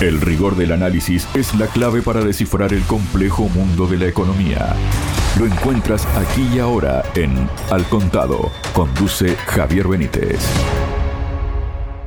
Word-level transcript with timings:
El 0.00 0.20
rigor 0.20 0.54
del 0.54 0.70
análisis 0.70 1.26
es 1.34 1.56
la 1.56 1.66
clave 1.66 2.02
para 2.02 2.20
descifrar 2.20 2.72
el 2.72 2.84
complejo 2.84 3.48
mundo 3.48 3.88
de 3.88 3.98
la 3.98 4.06
economía. 4.06 4.76
Lo 5.36 5.44
encuentras 5.44 6.06
aquí 6.14 6.48
y 6.54 6.60
ahora 6.60 7.02
en 7.16 7.50
Al 7.68 7.82
Contado. 7.88 8.52
Conduce 8.74 9.34
Javier 9.34 9.88
Benítez. 9.88 10.38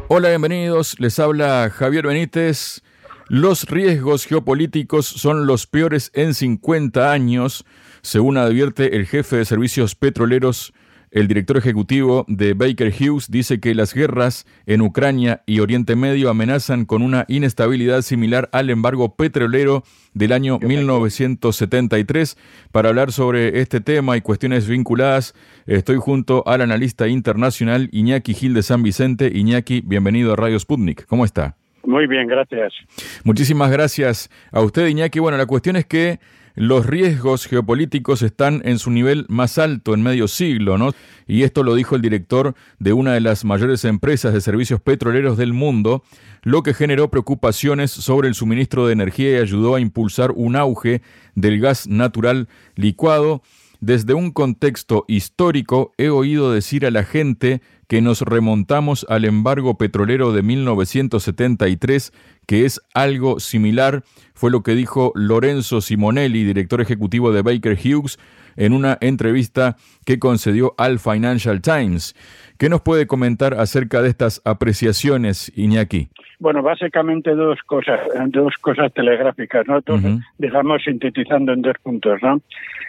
Hola, 0.07 0.29
bienvenidos. 0.29 0.97
Les 1.01 1.19
habla 1.19 1.69
Javier 1.69 2.07
Benítez. 2.07 2.81
Los 3.27 3.65
riesgos 3.65 4.25
geopolíticos 4.25 5.05
son 5.05 5.45
los 5.45 5.67
peores 5.67 6.11
en 6.13 6.33
50 6.33 7.11
años, 7.11 7.65
según 8.03 8.37
advierte 8.37 8.95
el 8.95 9.05
jefe 9.05 9.35
de 9.35 9.43
servicios 9.43 9.95
petroleros 9.95 10.71
el 11.11 11.27
director 11.27 11.57
ejecutivo 11.57 12.25
de 12.29 12.53
Baker 12.53 12.93
Hughes 12.97 13.29
dice 13.29 13.59
que 13.59 13.75
las 13.75 13.93
guerras 13.93 14.45
en 14.65 14.81
Ucrania 14.81 15.43
y 15.45 15.59
Oriente 15.59 15.97
Medio 15.97 16.29
amenazan 16.29 16.85
con 16.85 17.01
una 17.01 17.25
inestabilidad 17.27 18.01
similar 18.01 18.49
al 18.53 18.69
embargo 18.69 19.15
petrolero 19.17 19.83
del 20.13 20.31
año 20.31 20.57
1973. 20.59 22.37
Para 22.71 22.89
hablar 22.89 23.11
sobre 23.11 23.59
este 23.59 23.81
tema 23.81 24.15
y 24.15 24.21
cuestiones 24.21 24.69
vinculadas, 24.69 25.33
estoy 25.65 25.97
junto 25.97 26.47
al 26.47 26.61
analista 26.61 27.09
internacional 27.09 27.89
Iñaki 27.91 28.33
Gil 28.33 28.53
de 28.53 28.63
San 28.63 28.81
Vicente. 28.81 29.29
Iñaki, 29.33 29.81
bienvenido 29.81 30.31
a 30.31 30.37
Radio 30.37 30.57
Sputnik. 30.57 31.05
¿Cómo 31.07 31.25
está? 31.25 31.57
Muy 31.83 32.07
bien, 32.07 32.27
gracias. 32.27 32.73
Muchísimas 33.25 33.69
gracias 33.69 34.29
a 34.51 34.61
usted, 34.61 34.87
Iñaki. 34.87 35.19
Bueno, 35.19 35.37
la 35.37 35.45
cuestión 35.45 35.75
es 35.75 35.85
que 35.85 36.19
los 36.55 36.85
riesgos 36.85 37.45
geopolíticos 37.45 38.21
están 38.21 38.61
en 38.65 38.79
su 38.79 38.91
nivel 38.91 39.25
más 39.29 39.57
alto 39.57 39.93
en 39.93 40.01
medio 40.01 40.27
siglo, 40.27 40.77
¿no? 40.77 40.91
Y 41.27 41.43
esto 41.43 41.63
lo 41.63 41.75
dijo 41.75 41.95
el 41.95 42.01
director 42.01 42.55
de 42.79 42.93
una 42.93 43.13
de 43.13 43.21
las 43.21 43.45
mayores 43.45 43.85
empresas 43.85 44.33
de 44.33 44.41
servicios 44.41 44.81
petroleros 44.81 45.37
del 45.37 45.53
mundo, 45.53 46.03
lo 46.43 46.63
que 46.63 46.73
generó 46.73 47.09
preocupaciones 47.09 47.91
sobre 47.91 48.27
el 48.27 48.35
suministro 48.35 48.87
de 48.87 48.93
energía 48.93 49.31
y 49.31 49.41
ayudó 49.41 49.75
a 49.75 49.79
impulsar 49.79 50.31
un 50.35 50.55
auge 50.55 51.01
del 51.35 51.59
gas 51.59 51.87
natural 51.87 52.47
licuado. 52.75 53.41
Desde 53.79 54.13
un 54.13 54.29
contexto 54.29 55.05
histórico 55.07 55.91
he 55.97 56.09
oído 56.09 56.51
decir 56.51 56.85
a 56.85 56.91
la 56.91 57.03
gente 57.03 57.61
que 57.91 57.99
nos 57.99 58.21
remontamos 58.21 59.05
al 59.09 59.25
embargo 59.25 59.77
petrolero 59.77 60.31
de 60.31 60.43
1973, 60.43 62.13
que 62.47 62.63
es 62.63 62.79
algo 62.93 63.41
similar, 63.41 64.03
fue 64.33 64.49
lo 64.49 64.63
que 64.63 64.75
dijo 64.75 65.11
Lorenzo 65.13 65.81
Simonelli, 65.81 66.45
director 66.45 66.79
ejecutivo 66.79 67.33
de 67.33 67.41
Baker 67.41 67.77
Hughes, 67.77 68.17
en 68.55 68.71
una 68.71 68.97
entrevista 69.01 69.75
que 70.05 70.19
concedió 70.19 70.73
al 70.77 70.99
Financial 70.99 71.61
Times. 71.61 72.15
¿Qué 72.57 72.69
nos 72.69 72.81
puede 72.81 73.07
comentar 73.07 73.55
acerca 73.55 74.01
de 74.01 74.07
estas 74.07 74.41
apreciaciones, 74.45 75.51
Iñaki? 75.57 76.07
Bueno, 76.39 76.63
básicamente 76.63 77.35
dos 77.35 77.59
cosas, 77.65 77.99
dos 78.29 78.53
cosas 78.61 78.91
telegráficas, 78.93 79.67
¿no? 79.67 79.79
digamos, 80.37 80.81
sintetizando 80.83 81.53
en 81.53 81.61
dos 81.61 81.75
puntos, 81.83 82.19
¿no? 82.21 82.41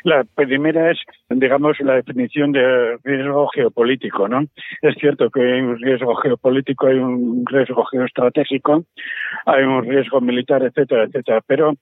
La 0.05 0.25
primera 0.25 0.91
es, 0.91 0.99
digamos, 1.29 1.79
la 1.81 1.95
definición 1.95 2.53
de 2.53 2.97
riesgo 3.05 3.49
geopolítico, 3.55 4.27
¿no? 4.27 4.47
Es 4.81 4.92
cierto 4.97 5.31
que 5.31 5.41
hay 5.41 5.61
un 5.61 5.79
riesgo 5.79 6.15
geopolítico, 6.17 6.87
hay 6.87 6.99
un 6.99 7.45
riesgo 7.47 7.85
geoestratégico, 7.85 8.85
hay 9.47 9.65
un 9.65 9.85
riesgo 9.85 10.21
militar, 10.21 10.63
etcétera, 10.63 11.05
etcétera, 11.05 11.41
pero 11.47 11.75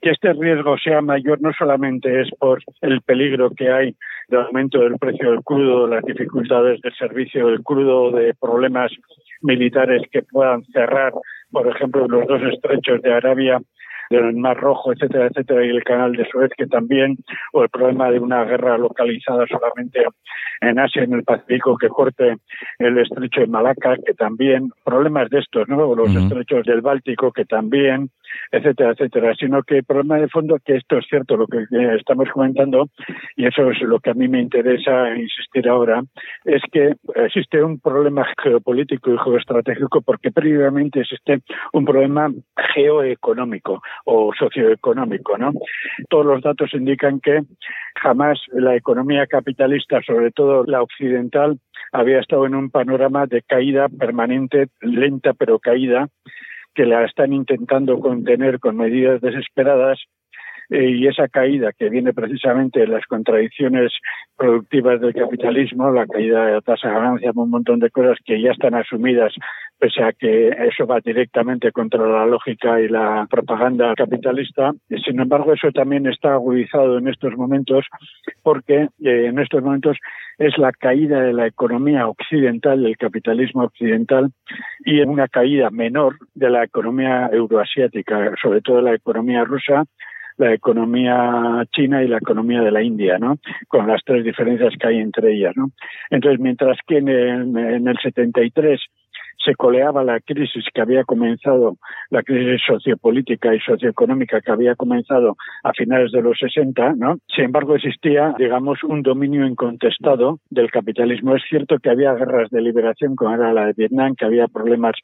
que 0.00 0.10
este 0.10 0.32
riesgo 0.32 0.76
sea 0.78 1.00
mayor 1.00 1.40
no 1.40 1.52
solamente 1.52 2.20
es 2.20 2.28
por 2.38 2.62
el 2.82 3.00
peligro 3.02 3.50
que 3.50 3.70
hay 3.70 3.96
de 4.28 4.36
aumento 4.36 4.80
del 4.80 4.98
precio 4.98 5.30
del 5.30 5.42
crudo, 5.42 5.86
las 5.86 6.04
dificultades 6.04 6.80
del 6.80 6.94
servicio 6.94 7.46
del 7.46 7.62
crudo, 7.62 8.10
de 8.10 8.34
problemas 8.34 8.92
militares 9.40 10.02
que 10.10 10.22
puedan 10.22 10.64
cerrar, 10.66 11.12
por 11.50 11.68
ejemplo, 11.68 12.06
los 12.08 12.26
dos 12.26 12.42
estrechos 12.52 13.00
de 13.02 13.12
Arabia 13.12 13.60
del 14.10 14.34
Mar 14.34 14.56
Rojo, 14.56 14.92
etcétera, 14.92 15.26
etcétera, 15.26 15.64
y 15.64 15.70
el 15.70 15.84
canal 15.84 16.12
de 16.12 16.26
Suez, 16.30 16.50
que 16.56 16.66
también, 16.66 17.16
o 17.52 17.62
el 17.62 17.68
problema 17.68 18.10
de 18.10 18.18
una 18.18 18.44
guerra 18.44 18.78
localizada 18.78 19.46
solamente 19.46 20.04
en 20.60 20.78
Asia, 20.78 21.02
en 21.02 21.14
el 21.14 21.24
Pacífico, 21.24 21.76
que 21.76 21.88
corte 21.88 22.36
el 22.78 22.98
estrecho 22.98 23.40
de 23.40 23.46
Malaca, 23.46 23.96
que 24.04 24.14
también, 24.14 24.70
problemas 24.84 25.28
de 25.30 25.40
estos, 25.40 25.68
¿no? 25.68 25.94
Los 25.94 26.14
estrechos 26.14 26.64
del 26.64 26.80
Báltico, 26.80 27.32
que 27.32 27.44
también, 27.44 28.10
etcétera, 28.50 28.92
etcétera, 28.92 29.34
sino 29.34 29.62
que 29.62 29.78
el 29.78 29.84
problema 29.84 30.18
de 30.18 30.28
fondo, 30.28 30.58
que 30.64 30.76
esto 30.76 30.98
es 30.98 31.06
cierto, 31.08 31.36
lo 31.36 31.46
que 31.46 31.64
estamos 31.96 32.28
comentando, 32.30 32.88
y 33.36 33.46
eso 33.46 33.70
es 33.70 33.80
lo 33.82 33.98
que 34.00 34.10
a 34.10 34.14
mí 34.14 34.28
me 34.28 34.40
interesa 34.40 35.14
insistir 35.16 35.68
ahora, 35.68 36.02
es 36.44 36.62
que 36.70 36.94
existe 37.14 37.62
un 37.62 37.80
problema 37.80 38.26
geopolítico 38.42 39.12
y 39.12 39.18
geoestratégico 39.18 40.02
porque 40.02 40.30
previamente 40.30 41.00
existe 41.00 41.40
un 41.72 41.84
problema 41.84 42.30
geoeconómico 42.74 43.82
o 44.04 44.32
socioeconómico, 44.38 45.38
¿no? 45.38 45.52
Todos 46.08 46.26
los 46.26 46.42
datos 46.42 46.72
indican 46.74 47.20
que 47.20 47.40
jamás 48.00 48.38
la 48.52 48.76
economía 48.76 49.26
capitalista, 49.26 50.00
sobre 50.02 50.30
todo 50.30 50.64
la 50.64 50.82
occidental, 50.82 51.58
había 51.92 52.20
estado 52.20 52.46
en 52.46 52.54
un 52.54 52.70
panorama 52.70 53.26
de 53.26 53.42
caída 53.42 53.88
permanente, 53.88 54.68
lenta 54.80 55.32
pero 55.34 55.58
caída, 55.58 56.08
que 56.76 56.84
la 56.84 57.04
están 57.04 57.32
intentando 57.32 57.98
contener 57.98 58.60
con 58.60 58.76
medidas 58.76 59.20
desesperadas 59.22 59.98
y 60.70 61.06
esa 61.06 61.28
caída 61.28 61.72
que 61.72 61.88
viene 61.88 62.12
precisamente 62.12 62.80
de 62.80 62.88
las 62.88 63.04
contradicciones 63.06 63.92
productivas 64.36 65.00
del 65.00 65.14
capitalismo, 65.14 65.90
la 65.90 66.06
caída 66.06 66.46
de 66.46 66.52
la 66.52 66.60
tasa 66.60 66.88
de 66.88 66.94
ganancia, 66.94 67.32
un 67.34 67.50
montón 67.50 67.78
de 67.80 67.90
cosas 67.90 68.18
que 68.24 68.40
ya 68.40 68.50
están 68.50 68.74
asumidas 68.74 69.32
pese 69.78 70.02
a 70.02 70.12
que 70.12 70.48
eso 70.48 70.86
va 70.86 71.00
directamente 71.00 71.70
contra 71.70 72.06
la 72.06 72.26
lógica 72.26 72.80
y 72.80 72.88
la 72.88 73.26
propaganda 73.30 73.94
capitalista. 73.94 74.72
Sin 75.04 75.20
embargo, 75.20 75.52
eso 75.52 75.70
también 75.70 76.06
está 76.06 76.32
agudizado 76.32 76.98
en 76.98 77.08
estos 77.08 77.36
momentos 77.36 77.84
porque 78.42 78.88
eh, 79.04 79.26
en 79.26 79.38
estos 79.38 79.62
momentos 79.62 79.98
es 80.38 80.56
la 80.58 80.72
caída 80.72 81.20
de 81.20 81.32
la 81.32 81.46
economía 81.46 82.06
occidental, 82.08 82.82
del 82.82 82.96
capitalismo 82.96 83.64
occidental, 83.64 84.30
y 84.84 85.00
una 85.00 85.28
caída 85.28 85.70
menor 85.70 86.16
de 86.34 86.50
la 86.50 86.64
economía 86.64 87.28
euroasiática, 87.32 88.32
sobre 88.40 88.60
todo 88.60 88.82
la 88.82 88.94
economía 88.94 89.44
rusa, 89.44 89.84
la 90.38 90.52
economía 90.52 91.64
china 91.72 92.02
y 92.02 92.08
la 92.08 92.18
economía 92.18 92.60
de 92.60 92.70
la 92.70 92.82
India, 92.82 93.18
¿no? 93.18 93.38
Con 93.68 93.86
las 93.86 94.02
tres 94.04 94.24
diferencias 94.24 94.74
que 94.78 94.88
hay 94.88 94.98
entre 94.98 95.34
ellas, 95.34 95.54
¿no? 95.56 95.70
Entonces, 96.10 96.40
mientras 96.40 96.78
que 96.86 96.98
en 96.98 97.08
el, 97.08 97.56
en 97.56 97.88
el 97.88 97.98
73 98.02 98.80
se 99.44 99.54
coleaba 99.54 100.04
la 100.04 100.20
crisis 100.20 100.64
que 100.72 100.80
había 100.80 101.04
comenzado, 101.04 101.76
la 102.10 102.22
crisis 102.22 102.60
sociopolítica 102.66 103.54
y 103.54 103.60
socioeconómica 103.60 104.40
que 104.40 104.50
había 104.50 104.74
comenzado 104.74 105.36
a 105.62 105.72
finales 105.72 106.12
de 106.12 106.22
los 106.22 106.38
60, 106.38 106.94
¿no? 106.96 107.18
Sin 107.34 107.44
embargo, 107.44 107.76
existía, 107.76 108.34
digamos, 108.38 108.82
un 108.84 109.02
dominio 109.02 109.46
incontestado 109.46 110.40
del 110.50 110.70
capitalismo. 110.70 111.36
Es 111.36 111.42
cierto 111.48 111.78
que 111.78 111.90
había 111.90 112.14
guerras 112.14 112.50
de 112.50 112.60
liberación, 112.60 113.16
como 113.16 113.34
era 113.34 113.52
la 113.52 113.66
de 113.66 113.74
Vietnam, 113.76 114.14
que 114.16 114.24
había 114.24 114.48
problemas 114.48 114.94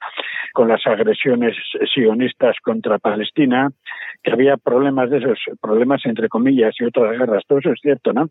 con 0.53 0.69
las 0.69 0.87
agresiones 0.87 1.57
sionistas 1.93 2.57
contra 2.63 2.99
Palestina, 2.99 3.71
que 4.23 4.33
había 4.33 4.57
problemas 4.57 5.11
de 5.11 5.19
esos, 5.19 5.39
problemas 5.61 6.05
entre 6.05 6.29
comillas 6.29 6.75
y 6.79 6.85
otras 6.85 7.19
guerras. 7.19 7.45
Todo 7.47 7.59
eso 7.59 7.73
es 7.73 7.81
cierto, 7.81 8.13
¿no? 8.13 8.29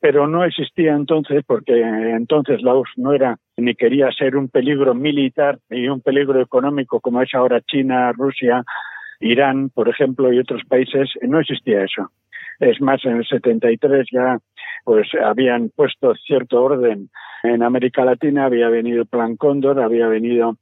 Pero 0.00 0.26
no 0.26 0.44
existía 0.44 0.92
entonces, 0.92 1.42
porque 1.46 1.80
entonces 1.80 2.62
la 2.62 2.74
URSS 2.74 2.98
no 2.98 3.12
era 3.12 3.36
ni 3.58 3.74
quería 3.74 4.10
ser 4.12 4.36
un 4.36 4.48
peligro 4.48 4.94
militar 4.94 5.58
ni 5.68 5.88
un 5.88 6.00
peligro 6.00 6.40
económico 6.40 7.00
como 7.00 7.20
es 7.20 7.34
ahora 7.34 7.60
China, 7.60 8.12
Rusia, 8.12 8.64
Irán, 9.20 9.70
por 9.70 9.88
ejemplo, 9.88 10.32
y 10.32 10.38
otros 10.38 10.62
países, 10.68 11.10
no 11.22 11.40
existía 11.40 11.82
eso. 11.82 12.10
Es 12.60 12.80
más, 12.80 13.04
en 13.04 13.18
el 13.18 13.26
73 13.26 14.06
ya 14.12 14.38
pues 14.84 15.08
habían 15.22 15.70
puesto 15.70 16.14
cierto 16.14 16.62
orden 16.62 17.10
en 17.42 17.62
América 17.62 18.04
Latina, 18.04 18.46
había 18.46 18.68
venido 18.68 19.02
el 19.02 19.06
Plan 19.06 19.36
Cóndor, 19.36 19.80
había 19.80 20.08
venido 20.08 20.56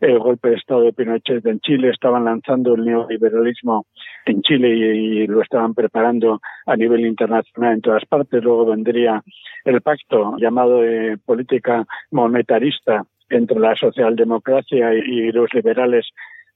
el 0.00 0.18
golpe 0.18 0.50
de 0.50 0.56
Estado 0.56 0.82
de 0.82 0.92
Pinochet 0.92 1.44
en 1.46 1.60
Chile, 1.60 1.90
estaban 1.90 2.24
lanzando 2.24 2.74
el 2.74 2.84
neoliberalismo 2.84 3.86
en 4.26 4.42
Chile 4.42 4.68
y, 4.70 5.26
lo 5.26 5.42
estaban 5.42 5.74
preparando 5.74 6.40
a 6.66 6.76
nivel 6.76 7.04
internacional 7.04 7.74
en 7.74 7.80
todas 7.80 8.04
partes. 8.06 8.42
Luego 8.42 8.66
vendría 8.66 9.22
el 9.64 9.80
pacto 9.80 10.36
llamado 10.38 10.82
de 10.82 11.18
política 11.24 11.84
monetarista 12.10 13.04
entre 13.30 13.58
la 13.58 13.74
socialdemocracia 13.76 14.94
y, 14.94 15.32
los 15.32 15.52
liberales 15.52 16.08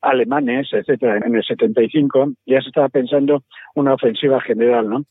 alemanes, 0.02 0.68
etcétera, 0.72 1.18
en 1.24 1.34
el 1.34 1.44
75, 1.44 2.32
ya 2.46 2.60
se 2.60 2.68
estaba 2.68 2.88
pensando 2.88 3.44
una 3.74 3.94
ofensiva 3.94 4.40
general, 4.40 4.88
¿no? 4.88 5.04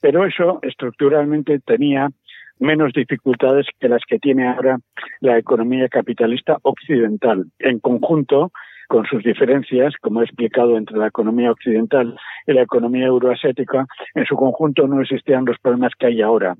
Pero 0.00 0.24
eso 0.24 0.58
estructuralmente 0.62 1.58
tenía 1.60 2.08
menos 2.58 2.92
dificultades 2.92 3.66
que 3.78 3.88
las 3.88 4.02
que 4.06 4.18
tiene 4.18 4.48
ahora 4.48 4.78
la 5.20 5.38
economía 5.38 5.88
capitalista 5.88 6.58
occidental. 6.62 7.46
En 7.58 7.78
conjunto, 7.78 8.52
con 8.88 9.04
sus 9.06 9.22
diferencias, 9.22 9.94
como 10.00 10.20
he 10.20 10.24
explicado, 10.24 10.76
entre 10.76 10.96
la 10.96 11.08
economía 11.08 11.52
occidental 11.52 12.16
y 12.46 12.52
la 12.52 12.62
economía 12.62 13.06
euroasiática, 13.06 13.86
en 14.14 14.24
su 14.24 14.34
conjunto 14.34 14.86
no 14.86 15.00
existían 15.02 15.44
los 15.44 15.58
problemas 15.58 15.92
que 15.98 16.06
hay 16.06 16.22
ahora. 16.22 16.56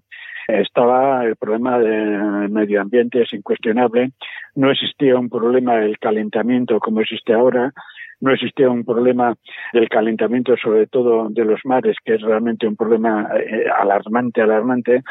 Estaba 0.49 1.27
el 1.27 1.37
problema 1.37 1.79
del 1.79 2.49
medio 2.49 2.81
ambiente, 2.81 3.21
es 3.21 3.35
incuestionable. 3.35 4.13
No 4.55 4.71
existía 4.71 5.15
un 5.17 5.29
problema 5.29 5.77
del 5.77 5.99
calentamiento 5.99 6.81
como 6.81 7.03
existe 7.03 7.35
ahora. 7.35 7.73
no 8.21 8.33
existía 8.33 8.69
un 8.69 8.85
problema 8.85 9.37
del 9.73 9.89
calentamiento, 9.89 10.57
sobre 10.57 10.87
todo 10.87 11.29
de 11.29 11.45
los 11.45 11.61
mares, 11.65 11.97
que 12.05 12.15
es 12.15 12.23
realmente 12.23 12.67
un 12.67 12.75
problema 12.75 13.29
eh, 13.39 13.67
alarmante, 13.79 14.43
alarmante, 14.43 15.03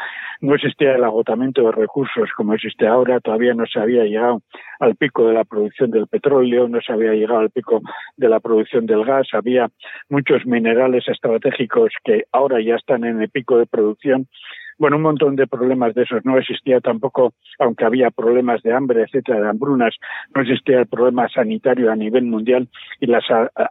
no 0.42 0.54
existía 0.54 0.94
el 0.94 1.04
agotamiento 1.04 1.62
de 1.62 1.72
recursos 1.72 2.28
como 2.36 2.52
existe 2.52 2.86
ahora, 2.86 3.20
todavía 3.20 3.54
no 3.54 3.64
se 3.64 3.80
había 3.80 4.04
llegado 4.04 4.42
al 4.80 4.94
pico 4.96 5.26
de 5.26 5.32
la 5.32 5.44
producción 5.44 5.90
del 5.90 6.06
petróleo, 6.06 6.68
no 6.68 6.80
se 6.82 6.92
había 6.92 7.12
llegado 7.12 7.40
al 7.40 7.50
pico 7.50 7.80
de 8.16 8.28
la 8.28 8.40
producción 8.40 8.84
del 8.84 9.04
gas, 9.06 9.28
había 9.32 9.70
muchos 10.10 10.44
minerales 10.44 11.08
estratégicos 11.08 11.92
que 12.04 12.24
ahora 12.32 12.60
ya 12.60 12.74
están 12.74 13.04
en 13.04 13.22
el 13.22 13.30
pico 13.30 13.56
de 13.56 13.66
producción 13.66 14.28
bueno, 14.78 14.96
un 14.96 15.02
montón 15.02 15.36
de 15.36 15.46
problemas 15.46 15.94
de 15.94 16.02
esos. 16.02 16.24
No 16.24 16.38
existía 16.38 16.80
tampoco, 16.80 17.34
aunque 17.58 17.84
había 17.84 18.10
problemas 18.10 18.62
de 18.62 18.72
hambre, 18.72 19.02
etcétera, 19.02 19.40
de 19.40 19.48
hambrunas, 19.48 19.94
no 20.34 20.42
existía 20.42 20.80
el 20.80 20.86
problema 20.86 21.28
sanitario 21.28 21.90
a 21.90 21.96
nivel 21.96 22.24
mundial 22.24 22.68
y 23.00 23.06
las 23.06 23.24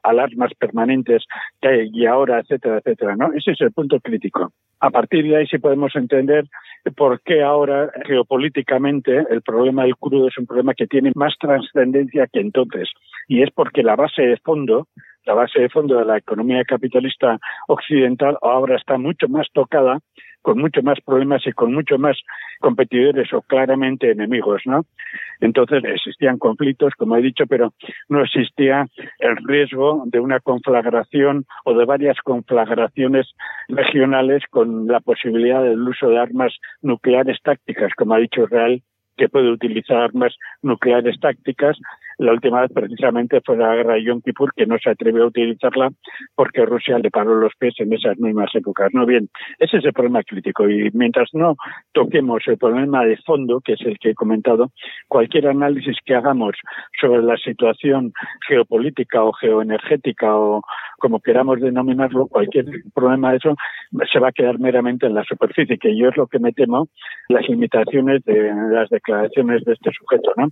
alarmas 0.04 0.54
permanentes 0.56 1.24
que 1.62 1.68
hay 1.68 1.90
y 1.94 2.06
ahora, 2.06 2.40
etcétera, 2.40 2.80
etcétera, 2.80 3.16
¿no? 3.16 3.32
Ese 3.34 3.52
es 3.52 3.62
el 3.62 3.72
punto 3.72 4.00
crítico. 4.00 4.52
A 4.80 4.90
partir 4.90 5.26
de 5.26 5.38
ahí 5.38 5.48
sí 5.48 5.58
podemos 5.58 5.96
entender 5.96 6.46
por 6.96 7.22
qué 7.22 7.42
ahora 7.42 7.90
geopolíticamente 8.06 9.26
el 9.30 9.42
problema 9.42 9.84
del 9.84 9.96
crudo 9.96 10.28
es 10.28 10.38
un 10.38 10.46
problema 10.46 10.74
que 10.74 10.88
tiene 10.88 11.12
más 11.16 11.34
trascendencia 11.40 12.28
que 12.32 12.42
entonces. 12.42 12.90
Y 13.28 13.42
es 13.42 13.50
porque 13.52 13.82
la 13.82 13.96
base 13.96 14.22
de 14.22 14.38
fondo 14.38 14.88
la 15.28 15.34
base 15.34 15.60
de 15.60 15.70
fondo 15.70 16.00
de 16.00 16.06
la 16.06 16.18
economía 16.18 16.64
capitalista 16.64 17.38
occidental 17.68 18.38
ahora 18.42 18.78
está 18.78 18.98
mucho 18.98 19.28
más 19.28 19.46
tocada 19.52 20.00
con 20.48 20.60
mucho 20.60 20.82
más 20.82 20.98
problemas 21.02 21.46
y 21.46 21.52
con 21.52 21.74
mucho 21.74 21.98
más 21.98 22.18
competidores 22.62 23.34
o 23.34 23.42
claramente 23.42 24.12
enemigos, 24.12 24.62
¿no? 24.64 24.86
Entonces 25.42 25.84
existían 25.84 26.38
conflictos, 26.38 26.94
como 26.98 27.18
he 27.18 27.22
dicho, 27.22 27.44
pero 27.48 27.74
no 28.08 28.24
existía 28.24 28.88
el 29.20 29.36
riesgo 29.46 30.04
de 30.06 30.22
una 30.22 30.40
conflagración 30.40 31.46
o 31.66 31.74
de 31.74 31.84
varias 31.84 32.16
conflagraciones 32.24 33.28
regionales 33.68 34.42
con 34.50 34.88
la 34.88 35.02
posibilidad 35.02 35.62
del 35.62 35.86
uso 35.86 36.08
de 36.08 36.18
armas 36.18 36.54
nucleares 36.82 37.40
tácticas, 37.44 37.92
como 37.98 38.14
ha 38.14 38.20
dicho 38.20 38.46
Israel, 38.46 38.82
que 39.18 39.28
puede 39.28 39.52
utilizar 39.52 39.98
armas 39.98 40.34
nucleares 40.62 41.20
tácticas 41.20 41.78
la 42.18 42.32
última 42.32 42.62
vez 42.62 42.72
precisamente 42.74 43.42
fue 43.46 43.58
la 43.58 43.76
guerra 43.76 43.94
de 43.96 44.04
Yom 44.04 44.22
Kippur, 44.22 44.54
que 44.56 44.66
no 44.66 44.78
se 44.80 44.90
atrevió 44.90 45.24
a 45.24 45.28
utilizarla 45.28 45.90
porque 46.36 46.66
Rusia 46.66 46.98
le 47.00 47.12
paró 47.12 47.36
los 47.36 47.54
pies 47.60 47.76
en 47.80 47.94
esas 47.94 48.18
mismas 48.18 48.50
épocas. 48.56 48.90
No 48.94 49.06
bien, 49.06 49.30
ese 49.60 49.78
es 49.78 49.86
el 49.86 49.94
problema 49.94 50.24
crítico. 50.24 50.68
Y 50.68 50.90
mientras 50.94 51.30
no 51.34 51.56
toquemos 51.94 52.42
el 52.48 52.58
problema 52.58 53.06
de 53.06 53.18
fondo, 53.18 53.62
que 53.64 53.74
es 53.74 53.82
el 53.82 54.00
que 54.00 54.12
he 54.12 54.16
comentado, 54.16 54.72
cualquier 55.08 55.48
análisis 55.48 55.98
que 56.06 56.16
hagamos 56.16 56.56
sobre 57.00 57.22
la 57.22 57.38
situación 57.38 58.14
geopolítica 58.48 59.24
o 59.24 59.32
geoenergética 59.34 60.36
o 60.36 60.62
como 60.98 61.20
queramos 61.20 61.62
denominarlo, 61.62 62.28
cualquier 62.28 62.66
problema 62.94 63.32
de 63.32 63.38
eso 63.38 63.56
se 64.12 64.20
va 64.20 64.30
a 64.30 64.32
quedar 64.32 64.60
meramente 64.60 65.06
en 65.06 65.14
la 65.14 65.24
superficie, 65.24 65.78
que 65.78 65.96
yo 65.96 66.10
es 66.10 66.18
lo 66.18 66.28
que 66.28 66.40
me 66.40 66.52
temo, 66.52 66.88
las 67.30 67.48
limitaciones 67.48 68.24
de 68.26 68.52
las 68.72 68.90
declaraciones 68.90 69.64
de 69.64 69.74
este 69.74 69.92
sujeto. 69.92 70.32
¿no? 70.38 70.48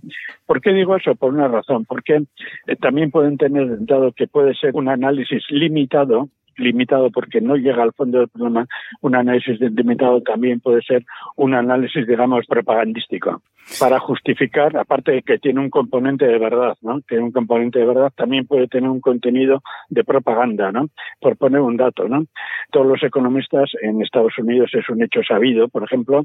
¿Por 0.46 0.60
qué 0.60 0.72
digo 0.72 0.96
eso? 0.96 1.14
Por 1.16 1.34
una 1.34 1.48
porque 1.86 2.24
eh, 2.66 2.76
también 2.76 3.10
pueden 3.10 3.36
tener, 3.36 3.84
dado 3.86 4.12
que 4.12 4.26
puede 4.26 4.54
ser 4.54 4.70
un 4.74 4.88
análisis 4.88 5.42
limitado, 5.50 6.28
limitado 6.56 7.10
porque 7.10 7.40
no 7.40 7.56
llega 7.56 7.82
al 7.82 7.92
fondo 7.92 8.18
del 8.18 8.28
problema, 8.28 8.66
un 9.02 9.14
análisis 9.14 9.60
limitado 9.60 10.22
también 10.22 10.60
puede 10.60 10.82
ser 10.82 11.04
un 11.36 11.54
análisis, 11.54 12.06
digamos, 12.06 12.46
propagandístico 12.46 13.42
para 13.80 13.98
justificar, 13.98 14.76
aparte 14.76 15.12
de 15.12 15.22
que 15.22 15.38
tiene 15.38 15.60
un 15.60 15.70
componente 15.70 16.24
de 16.24 16.38
verdad, 16.38 16.76
¿no? 16.82 17.00
Tiene 17.00 17.24
un 17.24 17.32
componente 17.32 17.80
de 17.80 17.86
verdad, 17.86 18.12
también 18.14 18.46
puede 18.46 18.68
tener 18.68 18.88
un 18.88 19.00
contenido 19.00 19.60
de 19.88 20.04
propaganda, 20.04 20.70
¿no? 20.70 20.88
Por 21.20 21.36
poner 21.36 21.60
un 21.60 21.76
dato, 21.76 22.08
¿no? 22.08 22.24
Todos 22.70 22.86
los 22.86 23.02
economistas 23.02 23.70
en 23.82 24.02
Estados 24.02 24.38
Unidos 24.38 24.70
es 24.72 24.88
un 24.88 25.02
hecho 25.02 25.20
sabido, 25.22 25.68
por 25.68 25.82
ejemplo, 25.82 26.24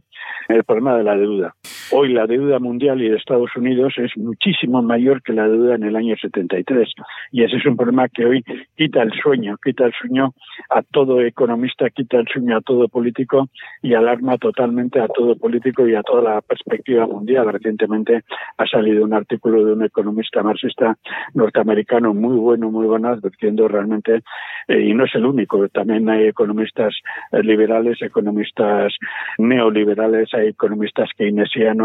el 0.50 0.64
problema 0.64 0.96
de 0.98 1.04
la 1.04 1.18
deuda. 1.18 1.56
Hoy 1.94 2.14
la 2.14 2.26
deuda 2.26 2.60
mundial 2.60 3.02
y 3.02 3.10
de 3.10 3.18
Estados 3.18 3.50
Unidos 3.58 3.94
es 3.98 4.16
muchísimo 4.16 4.82
mayor 4.82 5.22
que 5.22 5.34
la 5.34 5.48
deuda 5.48 5.76
en 5.76 5.84
el 5.84 5.98
año 5.98 6.16
73 6.16 6.88
y 7.34 7.44
ese 7.44 7.58
es 7.58 7.66
un 7.66 7.76
problema 7.76 8.08
que 8.08 8.26
hoy 8.26 8.44
quita 8.78 9.02
el 9.02 9.12
sueño, 9.12 9.58
quita 9.62 9.88
el 9.88 9.94
sueño 10.00 10.34
a 10.70 10.84
todo 10.84 11.22
economista, 11.22 11.90
quita 11.90 12.18
el 12.18 12.28
sueño 12.28 12.56
a 12.56 12.62
todo 12.62 12.88
político 12.88 13.50
y 13.82 13.94
alarma 13.94 14.38
totalmente 14.38 15.02
a 15.02 15.10
todo 15.10 15.36
político 15.36 15.86
y 15.86 15.96
a 15.96 16.02
toda 16.02 16.36
la 16.36 16.42
perspectiva 16.42 17.06
mundial. 17.08 17.52
Recientemente 17.52 18.22
ha 18.58 18.66
salido 18.68 19.04
un 19.04 19.14
artículo 19.14 19.66
de 19.66 19.74
un 19.74 19.84
economista 19.84 20.44
marxista 20.44 20.98
norteamericano 21.34 22.14
muy 22.14 22.38
bueno, 22.38 22.72
muy 22.72 22.88
bueno, 22.88 23.10
advirtiendo 23.10 23.68
realmente, 23.68 24.22
eh, 24.70 24.80
y 24.80 24.94
no 24.94 25.04
es 25.04 25.16
el 25.16 25.26
único, 25.26 25.68
también 25.70 26.10
hay 26.10 26.28
economistas 26.28 26.96
eh, 27.34 27.44
liberales, 27.44 28.02
economistas 28.02 28.94
neoliberales, 29.38 30.34
hay 30.34 30.48
economistas 30.48 31.10
keynesianos, 31.18 31.81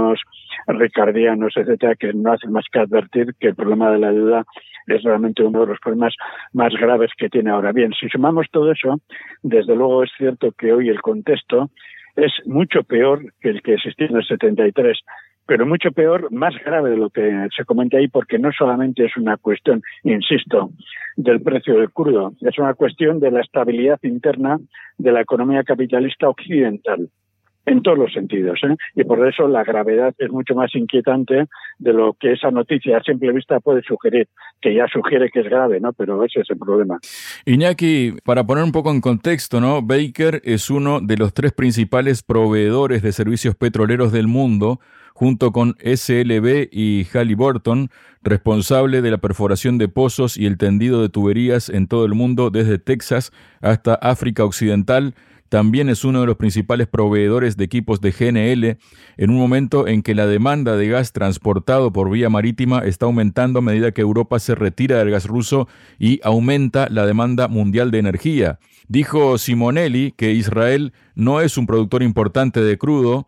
ricardianos, 0.67 1.55
etcétera, 1.57 1.95
que 1.95 2.13
no 2.13 2.33
hacen 2.33 2.53
más 2.53 2.65
que 2.71 2.81
advertir 2.81 3.35
que 3.39 3.49
el 3.49 3.55
problema 3.55 3.91
de 3.91 3.99
la 3.99 4.13
deuda 4.13 4.45
es 4.87 5.03
realmente 5.03 5.43
uno 5.43 5.61
de 5.61 5.67
los 5.67 5.81
problemas 5.81 6.15
más 6.53 6.73
graves 6.75 7.11
que 7.17 7.29
tiene 7.29 7.51
ahora. 7.51 7.73
Bien, 7.73 7.93
si 7.99 8.09
sumamos 8.09 8.47
todo 8.51 8.71
eso, 8.73 9.01
desde 9.43 9.75
luego 9.75 10.05
es 10.05 10.11
cierto 10.17 10.53
que 10.53 10.73
hoy 10.73 10.89
el 10.89 11.01
contexto 11.01 11.71
es 12.15 12.33
mucho 12.47 12.83
peor 12.83 13.21
que 13.41 13.51
el 13.51 13.63
que 13.63 13.75
existía 13.75 14.07
en 14.07 14.17
el 14.17 14.27
73 14.27 14.99
pero 15.47 15.65
mucho 15.65 15.93
peor, 15.93 16.31
más 16.33 16.55
grave 16.65 16.91
de 16.91 16.97
lo 16.97 17.09
que 17.09 17.47
se 17.57 17.65
comenta 17.65 17.99
ahí, 17.99 18.09
porque 18.09 18.39
no 18.39 18.51
solamente 18.53 19.05
es 19.05 19.17
una 19.17 19.37
cuestión, 19.37 19.81
insisto, 20.03 20.71
del 21.17 21.41
precio 21.41 21.79
del 21.79 21.93
crudo, 21.93 22.33
es 22.41 22.59
una 22.59 22.75
cuestión 22.75 23.21
de 23.21 23.31
la 23.31 23.43
estabilidad 23.43 24.01
interna 24.03 24.59
de 24.99 25.13
la 25.13 25.21
economía 25.21 25.63
capitalista 25.63 26.29
occidental 26.29 27.09
en 27.67 27.83
todos 27.83 27.99
los 27.99 28.13
sentidos. 28.13 28.59
¿eh? 28.63 28.75
Y 28.95 29.05
por 29.05 29.27
eso 29.27 29.49
la 29.49 29.65
gravedad 29.65 30.15
es 30.19 30.31
mucho 30.31 30.55
más 30.55 30.75
inquietante 30.75 31.47
de 31.79 31.93
lo 31.93 32.15
que 32.15 32.33
esa 32.33 32.51
noticia 32.51 32.99
a 32.99 33.03
simple 33.03 33.33
vista 33.33 33.61
puede 33.61 33.83
sugerir, 33.83 34.29
que 34.61 34.75
ya 34.75 34.87
sugiere 34.87 35.31
que 35.31 35.41
es 35.41 35.47
grave, 35.47 35.81
¿no? 35.81 35.93
Pero 35.93 36.25
ese 36.25 36.41
es 36.41 36.51
el 36.51 36.59
problema. 36.59 36.99
Iñaki, 37.45 38.15
para 38.25 38.45
poner 38.45 38.65
un 38.65 38.73
poco 38.73 38.91
en 38.91 39.01
contexto, 39.01 39.61
¿no? 39.61 39.83
Baker 39.83 40.41
es 40.45 40.71
uno 40.71 41.01
de 41.01 41.17
los 41.17 41.35
tres 41.35 41.53
principales 41.53 42.23
proveedores 42.23 43.03
de 43.03 43.13
servicios 43.13 43.55
petroleros 43.57 44.13
del 44.13 44.29
mundo, 44.29 44.81
junto 45.13 45.51
con 45.51 45.77
SLB 45.83 46.69
y 46.71 47.07
Halliburton, 47.13 47.89
responsable 48.23 49.01
de 49.01 49.11
la 49.11 49.19
perforación 49.19 49.79
de 49.79 49.89
pozos 49.89 50.37
y 50.37 50.47
el 50.47 50.59
tendido 50.59 51.01
de 51.01 51.09
tuberías 51.09 51.69
en 51.69 51.89
todo 51.89 52.05
el 52.05 52.15
mundo, 52.15 52.51
desde 52.51 52.79
Texas 52.79 53.33
hasta 53.61 53.95
África 53.95 54.45
Occidental. 54.45 55.15
También 55.49 55.89
es 55.89 56.05
uno 56.05 56.21
de 56.21 56.27
los 56.27 56.37
principales 56.37 56.87
proveedores 56.87 57.57
de 57.57 57.65
equipos 57.65 58.01
de 58.01 58.11
GNL 58.11 58.79
en 59.17 59.31
un 59.31 59.37
momento 59.37 59.87
en 59.87 60.03
que 60.03 60.15
la 60.15 60.27
demanda 60.27 60.77
de 60.77 60.89
gas 60.89 61.13
transportado 61.13 61.93
por 61.93 62.11
vía 62.11 62.29
marítima 62.29 62.81
está 62.81 63.07
aumentando 63.07 63.61
a 63.61 63.63
medida 63.63 63.93
que 63.93 64.01
Europa 64.01 64.39
se 64.39 64.55
retira 64.55 64.99
del 64.99 65.11
gas 65.11 65.27
ruso 65.27 65.69
y 65.99 66.21
aumenta 66.23 66.89
la 66.91 67.07
demanda 67.07 67.49
mundial 67.49 67.91
de 67.91 67.99
energía. 67.99 68.59
Dijo 68.89 69.39
Simonelli 69.39 70.13
que 70.13 70.33
Israel 70.33 70.93
no 71.15 71.41
es 71.41 71.57
un 71.57 71.67
productor 71.67 72.03
importante 72.03 72.61
de 72.61 72.79
crudo, 72.79 73.27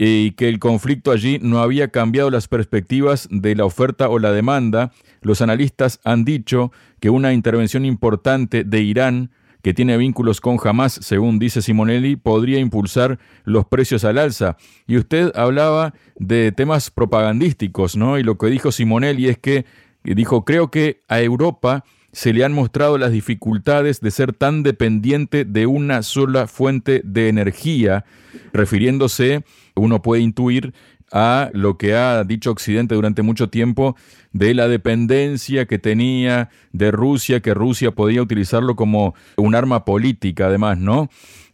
y 0.00 0.30
que 0.32 0.48
el 0.48 0.60
conflicto 0.60 1.10
allí 1.10 1.40
no 1.42 1.58
había 1.58 1.88
cambiado 1.88 2.30
las 2.30 2.46
perspectivas 2.46 3.26
de 3.32 3.56
la 3.56 3.64
oferta 3.64 4.08
o 4.08 4.20
la 4.20 4.30
demanda, 4.30 4.92
los 5.22 5.42
analistas 5.42 5.98
han 6.04 6.24
dicho 6.24 6.70
que 7.00 7.10
una 7.10 7.32
intervención 7.32 7.84
importante 7.84 8.62
de 8.62 8.80
Irán 8.80 9.32
que 9.62 9.74
tiene 9.74 9.96
vínculos 9.96 10.40
con 10.40 10.58
Hamas, 10.62 10.92
según 11.02 11.38
dice 11.38 11.62
Simonelli, 11.62 12.16
podría 12.16 12.58
impulsar 12.58 13.18
los 13.44 13.66
precios 13.66 14.04
al 14.04 14.18
alza. 14.18 14.56
Y 14.86 14.96
usted 14.96 15.32
hablaba 15.34 15.94
de 16.16 16.52
temas 16.52 16.90
propagandísticos, 16.90 17.96
¿no? 17.96 18.18
Y 18.18 18.22
lo 18.22 18.38
que 18.38 18.46
dijo 18.48 18.72
Simonelli 18.72 19.28
es 19.28 19.38
que 19.38 19.66
dijo, 20.04 20.44
creo 20.44 20.70
que 20.70 21.00
a 21.08 21.20
Europa 21.20 21.84
se 22.12 22.32
le 22.32 22.44
han 22.44 22.52
mostrado 22.52 22.98
las 22.98 23.12
dificultades 23.12 24.00
de 24.00 24.10
ser 24.10 24.32
tan 24.32 24.62
dependiente 24.62 25.44
de 25.44 25.66
una 25.66 26.02
sola 26.02 26.46
fuente 26.46 27.02
de 27.04 27.28
energía, 27.28 28.04
refiriéndose, 28.52 29.44
uno 29.74 30.02
puede 30.02 30.22
intuir, 30.22 30.72
a 31.12 31.50
lo 31.52 31.78
que 31.78 31.94
ha 31.94 32.24
dicho 32.24 32.50
Occidente 32.50 32.94
durante 32.94 33.22
mucho 33.22 33.48
tiempo 33.48 33.96
de 34.32 34.54
la 34.54 34.68
dependencia 34.68 35.66
que 35.66 35.78
tenía 35.78 36.50
de 36.72 36.90
Rusia, 36.90 37.40
que 37.40 37.54
Rusia 37.54 37.92
podía 37.92 38.22
utilizarlo 38.22 38.76
como 38.76 39.14
un 39.36 39.54
arma 39.54 39.84
política 39.84 40.46
además, 40.46 40.78
¿no? 40.78 41.08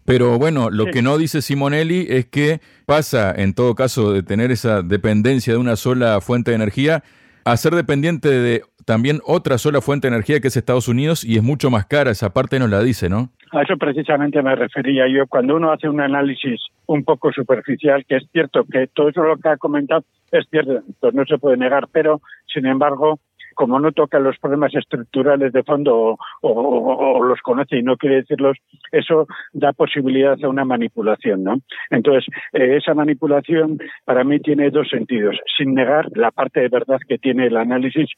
Pero 0.05 0.39
bueno, 0.39 0.69
lo 0.71 0.87
que 0.87 1.01
no 1.01 1.17
dice 1.17 1.41
Simonelli 1.41 2.07
es 2.11 2.27
que 2.27 2.61
pasa, 2.85 3.33
en 3.35 3.55
todo 3.55 3.75
caso, 3.75 4.13
de 4.13 4.23
tener 4.23 4.51
esa 4.51 4.83
dependencia 4.83 5.55
de 5.55 5.59
una 5.59 5.77
sola 5.77 6.21
fuente 6.21 6.51
de 6.51 6.57
energía, 6.57 7.03
a 7.45 7.57
ser 7.57 7.75
dependiente 7.75 8.29
de 8.29 8.63
también 8.85 9.21
otra 9.27 9.59
sola 9.59 9.81
fuente 9.81 10.09
de 10.09 10.15
energía 10.15 10.41
que 10.41 10.49
es 10.49 10.57
Estados 10.57 10.89
Unidos 10.89 11.25
y 11.25 11.37
es 11.37 11.43
mucho 11.43 11.71
más 11.71 11.87
cara, 11.87 12.11
esa 12.11 12.33
parte 12.33 12.59
nos 12.59 12.71
la 12.71 12.81
dice, 12.83 13.09
¿no? 13.09 13.31
A 13.53 13.63
eso 13.63 13.77
precisamente 13.77 14.43
me 14.43 14.55
refería 14.57 15.05
yo. 15.09 15.27
Cuando 15.27 15.57
uno 15.57 15.73
hace 15.73 15.89
un 15.89 16.01
análisis 16.01 16.61
un 16.87 17.05
poco 17.05 17.33
superficial, 17.33 18.05
que 18.07 18.17
es 18.17 18.25
cierto 18.33 18.65
que 18.71 18.89
todo 18.89 19.09
eso 19.09 19.23
lo 19.23 19.37
que 19.39 19.49
ha 19.49 19.57
comentado 19.57 20.05
es 20.33 20.47
cierto, 20.51 20.83
pues 21.01 21.15
no 21.15 21.25
se 21.25 21.39
puede 21.39 21.57
negar, 21.57 21.89
pero 21.93 22.21
sin 22.53 22.67
embargo 22.67 23.21
como 23.55 23.81
no 23.81 23.93
toca 23.93 24.19
los 24.19 24.37
problemas 24.39 24.75
estructurales 24.75 25.53
de 25.53 25.63
fondo 25.63 26.19
o, 26.43 27.25
los 27.25 27.41
conoce 27.41 27.79
y 27.79 27.83
no 27.83 27.97
quiere 27.97 28.17
decirlos, 28.17 28.59
eso 28.93 29.27
da 29.53 29.73
posibilidad 29.73 30.37
a 30.43 30.49
una 30.49 30.65
manipulación, 30.65 31.45
¿no? 31.45 31.57
Entonces, 31.91 32.27
eh, 32.53 32.77
esa 32.77 32.95
manipulación 32.95 33.79
para 34.05 34.25
mí 34.25 34.41
tiene 34.41 34.71
dos 34.71 34.89
sentidos, 34.89 35.37
sin 35.57 35.75
negar 35.75 36.09
la 36.15 36.31
parte 36.31 36.61
de 36.61 36.69
verdad 36.69 36.99
que 37.09 37.19
tiene 37.19 37.47
el 37.47 37.57
análisis 37.57 38.11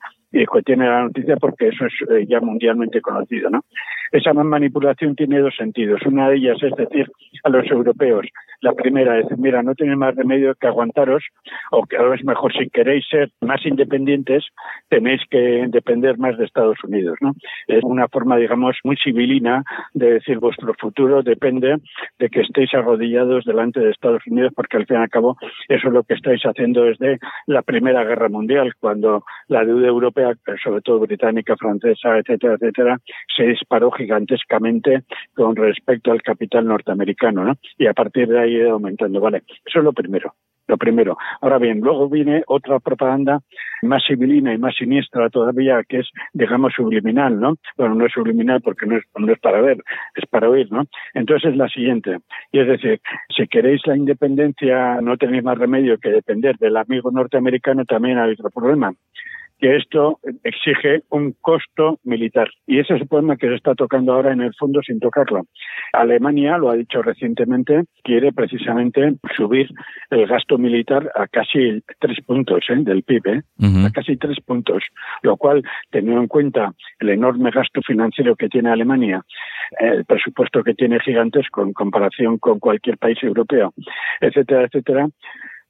y 0.42 0.46
que 0.46 0.62
tiene 0.62 0.86
la 0.86 1.04
noticia, 1.04 1.36
porque 1.36 1.68
eso 1.68 1.86
es 1.86 1.92
eh, 2.10 2.26
ya 2.28 2.40
mundialmente 2.40 3.00
conocido, 3.00 3.50
¿no? 3.50 3.64
Esa 4.12 4.32
manipulación 4.32 5.16
tiene 5.16 5.40
dos 5.40 5.54
sentidos. 5.56 6.00
Una 6.06 6.28
de 6.28 6.36
ellas 6.36 6.58
es 6.62 6.72
decir 6.76 7.10
a 7.42 7.48
los 7.48 7.66
europeos, 7.70 8.26
la 8.60 8.72
primera 8.72 9.18
es, 9.18 9.26
mira, 9.38 9.62
no 9.62 9.74
tenéis 9.74 9.98
más 9.98 10.14
remedio 10.14 10.54
que 10.54 10.66
aguantaros, 10.66 11.24
o 11.70 11.84
que 11.84 11.96
a 11.96 12.14
es 12.14 12.24
mejor 12.24 12.52
si 12.52 12.68
queréis 12.70 13.04
ser 13.08 13.30
más 13.40 13.64
independientes, 13.66 14.44
tenéis 14.88 15.20
que 15.30 15.66
depender 15.68 16.18
más 16.18 16.38
de 16.38 16.44
Estados 16.44 16.78
Unidos, 16.84 17.18
¿no? 17.20 17.32
Es 17.66 17.82
una 17.84 18.08
forma, 18.08 18.36
digamos, 18.36 18.76
muy 18.84 18.96
civilina 18.96 19.64
de 19.92 20.14
decir 20.14 20.38
vuestro 20.38 20.74
futuro 20.74 21.22
depende 21.22 21.76
de 22.18 22.28
que 22.28 22.40
estéis 22.40 22.72
arrodillados 22.74 23.44
delante 23.44 23.80
de 23.80 23.90
Estados 23.90 24.22
Unidos, 24.26 24.52
porque 24.54 24.76
al 24.76 24.86
fin 24.86 24.96
y 24.96 25.00
al 25.00 25.10
cabo 25.10 25.36
eso 25.68 25.88
es 25.88 25.92
lo 25.92 26.02
que 26.04 26.14
estáis 26.14 26.42
haciendo 26.42 26.84
desde 26.84 27.18
la 27.46 27.62
Primera 27.62 28.04
Guerra 28.04 28.28
Mundial, 28.28 28.72
cuando 28.80 29.24
la 29.48 29.64
deuda 29.64 29.88
europea, 29.88 30.25
sobre 30.62 30.80
todo 30.80 31.00
británica, 31.00 31.56
francesa, 31.56 32.18
etcétera, 32.18 32.54
etcétera, 32.54 32.98
se 33.36 33.44
disparó 33.44 33.90
gigantescamente 33.90 35.02
con 35.34 35.56
respecto 35.56 36.12
al 36.12 36.22
capital 36.22 36.66
norteamericano, 36.66 37.44
¿no? 37.44 37.54
Y 37.78 37.86
a 37.86 37.94
partir 37.94 38.28
de 38.28 38.40
ahí 38.40 38.60
aumentando, 38.62 39.20
¿vale? 39.20 39.42
Eso 39.64 39.78
es 39.78 39.84
lo 39.84 39.92
primero 39.92 40.34
lo 40.66 40.76
primero. 40.76 41.16
Ahora 41.40 41.58
bien, 41.58 41.80
luego 41.80 42.08
viene 42.08 42.42
otra 42.46 42.80
propaganda 42.80 43.40
más 43.82 44.02
civilina 44.06 44.52
y 44.52 44.58
más 44.58 44.74
siniestra 44.76 45.30
todavía, 45.30 45.82
que 45.88 46.00
es, 46.00 46.08
digamos, 46.32 46.72
subliminal, 46.74 47.38
¿no? 47.38 47.56
Bueno, 47.76 47.94
no 47.94 48.06
es 48.06 48.12
subliminal 48.12 48.60
porque 48.62 48.86
no 48.86 48.96
es, 48.96 49.04
no 49.16 49.32
es 49.32 49.38
para 49.38 49.60
ver, 49.60 49.78
es 50.14 50.26
para 50.28 50.48
oír, 50.48 50.70
¿no? 50.72 50.84
Entonces 51.14 51.50
es 51.50 51.56
la 51.56 51.68
siguiente, 51.68 52.18
y 52.52 52.60
es 52.60 52.66
decir, 52.66 53.00
si 53.34 53.46
queréis 53.46 53.80
la 53.86 53.96
independencia, 53.96 55.00
no 55.00 55.16
tenéis 55.16 55.44
más 55.44 55.58
remedio 55.58 55.98
que 55.98 56.10
depender 56.10 56.56
del 56.56 56.76
amigo 56.76 57.10
norteamericano, 57.10 57.84
también 57.84 58.18
hay 58.18 58.32
otro 58.32 58.50
problema 58.50 58.92
que 59.58 59.76
esto 59.76 60.20
exige 60.44 61.02
un 61.10 61.32
costo 61.40 61.98
militar. 62.04 62.48
Y 62.66 62.78
ese 62.78 62.94
es 62.94 63.02
el 63.02 63.08
problema 63.08 63.36
que 63.36 63.48
se 63.48 63.54
está 63.54 63.74
tocando 63.74 64.12
ahora 64.12 64.32
en 64.32 64.40
el 64.40 64.54
fondo 64.54 64.80
sin 64.82 65.00
tocarlo. 65.00 65.46
Alemania, 65.92 66.58
lo 66.58 66.70
ha 66.70 66.76
dicho 66.76 67.02
recientemente, 67.02 67.84
quiere 68.04 68.32
precisamente 68.32 69.14
subir 69.36 69.68
el 70.10 70.26
gasto 70.26 70.58
militar 70.58 71.10
a 71.14 71.26
casi 71.26 71.82
tres 71.98 72.18
puntos 72.26 72.64
¿eh? 72.68 72.76
del 72.78 73.02
PIB, 73.02 73.26
¿eh? 73.26 73.42
a 73.86 73.90
casi 73.90 74.16
tres 74.16 74.38
puntos, 74.40 74.82
lo 75.22 75.36
cual, 75.36 75.62
teniendo 75.90 76.20
en 76.20 76.28
cuenta 76.28 76.72
el 77.00 77.10
enorme 77.10 77.50
gasto 77.50 77.80
financiero 77.82 78.36
que 78.36 78.48
tiene 78.48 78.70
Alemania, 78.70 79.22
el 79.80 80.04
presupuesto 80.04 80.62
que 80.62 80.74
tiene 80.74 81.00
gigantesco 81.00 81.62
en 81.62 81.72
comparación 81.72 82.38
con 82.38 82.58
cualquier 82.58 82.98
país 82.98 83.18
europeo, 83.22 83.72
etcétera, 84.20 84.64
etcétera, 84.64 85.08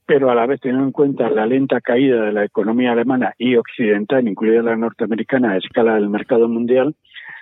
pero 0.06 0.30
a 0.30 0.34
la 0.34 0.46
vez 0.46 0.60
teniendo 0.60 0.84
en 0.84 0.92
cuenta 0.92 1.28
la 1.28 1.46
lenta 1.46 1.80
caída 1.80 2.24
de 2.24 2.32
la 2.32 2.44
economía 2.44 2.92
alemana 2.92 3.34
y 3.38 3.56
occidental, 3.56 4.26
incluida 4.26 4.62
la 4.62 4.76
norteamericana, 4.76 5.52
a 5.52 5.56
escala 5.58 5.94
del 5.94 6.08
mercado 6.08 6.48
mundial, 6.48 6.94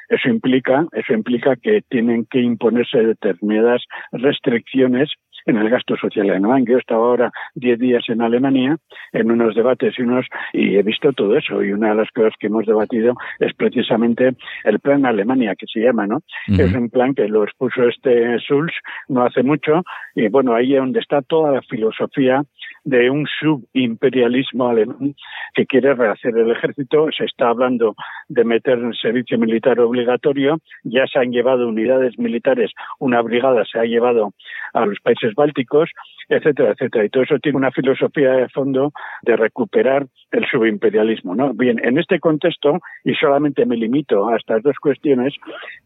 eso 0.08 0.28
implica, 0.28 0.86
eso 0.92 1.12
implica 1.12 1.56
que 1.56 1.82
tienen 1.88 2.26
que 2.26 2.40
imponerse 2.40 2.98
determinadas 2.98 3.82
restricciones 4.12 5.10
en 5.46 5.56
el 5.56 5.68
gasto 5.68 5.96
social 5.96 6.30
alemán. 6.30 6.64
Yo 6.66 6.76
he 6.76 6.80
estado 6.80 7.04
ahora 7.04 7.32
diez 7.54 7.78
días 7.78 8.04
en 8.08 8.22
Alemania 8.22 8.76
en 9.12 9.30
unos 9.30 9.54
debates 9.54 9.94
y 9.98 10.02
unos 10.02 10.26
y 10.52 10.76
he 10.76 10.82
visto 10.82 11.12
todo 11.12 11.36
eso 11.36 11.62
y 11.62 11.72
una 11.72 11.90
de 11.90 11.96
las 11.96 12.10
cosas 12.10 12.32
que 12.38 12.46
hemos 12.46 12.66
debatido 12.66 13.14
es 13.38 13.52
precisamente 13.54 14.34
el 14.64 14.80
plan 14.80 15.06
Alemania 15.06 15.54
que 15.56 15.66
se 15.66 15.80
llama, 15.80 16.06
¿no? 16.06 16.20
Es 16.48 16.74
un 16.74 16.90
plan 16.90 17.14
que 17.14 17.28
lo 17.28 17.44
expuso 17.44 17.88
este 17.88 18.38
Schulz 18.38 18.72
no 19.08 19.24
hace 19.24 19.42
mucho 19.42 19.82
y 20.14 20.28
bueno 20.28 20.54
ahí 20.54 20.74
es 20.74 20.80
donde 20.80 21.00
está 21.00 21.22
toda 21.22 21.52
la 21.52 21.62
filosofía 21.62 22.42
de 22.82 23.10
un 23.10 23.26
subimperialismo 23.40 24.68
alemán 24.68 25.14
que 25.54 25.66
quiere 25.66 25.94
rehacer 25.94 26.36
el 26.36 26.50
ejército. 26.50 27.08
Se 27.16 27.24
está 27.24 27.48
hablando 27.48 27.94
de 28.28 28.44
meter 28.44 28.78
en 28.78 28.92
servicio 28.94 29.38
militar 29.38 29.78
obligatorio. 29.80 30.58
Ya 30.82 31.06
se 31.06 31.18
han 31.18 31.30
llevado 31.30 31.68
unidades 31.68 32.18
militares, 32.18 32.72
una 32.98 33.22
brigada 33.22 33.64
se 33.64 33.78
ha 33.78 33.84
llevado 33.84 34.32
a 34.72 34.86
los 34.86 34.98
países 35.00 35.34
bálticos, 35.34 35.90
etcétera, 36.28 36.72
etcétera. 36.72 37.04
Y 37.04 37.08
todo 37.10 37.22
eso 37.22 37.38
tiene 37.38 37.58
una 37.58 37.70
filosofía 37.70 38.32
de 38.32 38.48
fondo 38.48 38.92
de 39.22 39.36
recuperar 39.36 40.06
el 40.30 40.46
subimperialismo. 40.50 41.34
¿no? 41.34 41.54
Bien, 41.54 41.80
en 41.82 41.98
este 41.98 42.18
contexto, 42.20 42.80
y 43.04 43.14
solamente 43.14 43.66
me 43.66 43.76
limito 43.76 44.28
a 44.28 44.36
estas 44.36 44.62
dos 44.62 44.76
cuestiones 44.80 45.34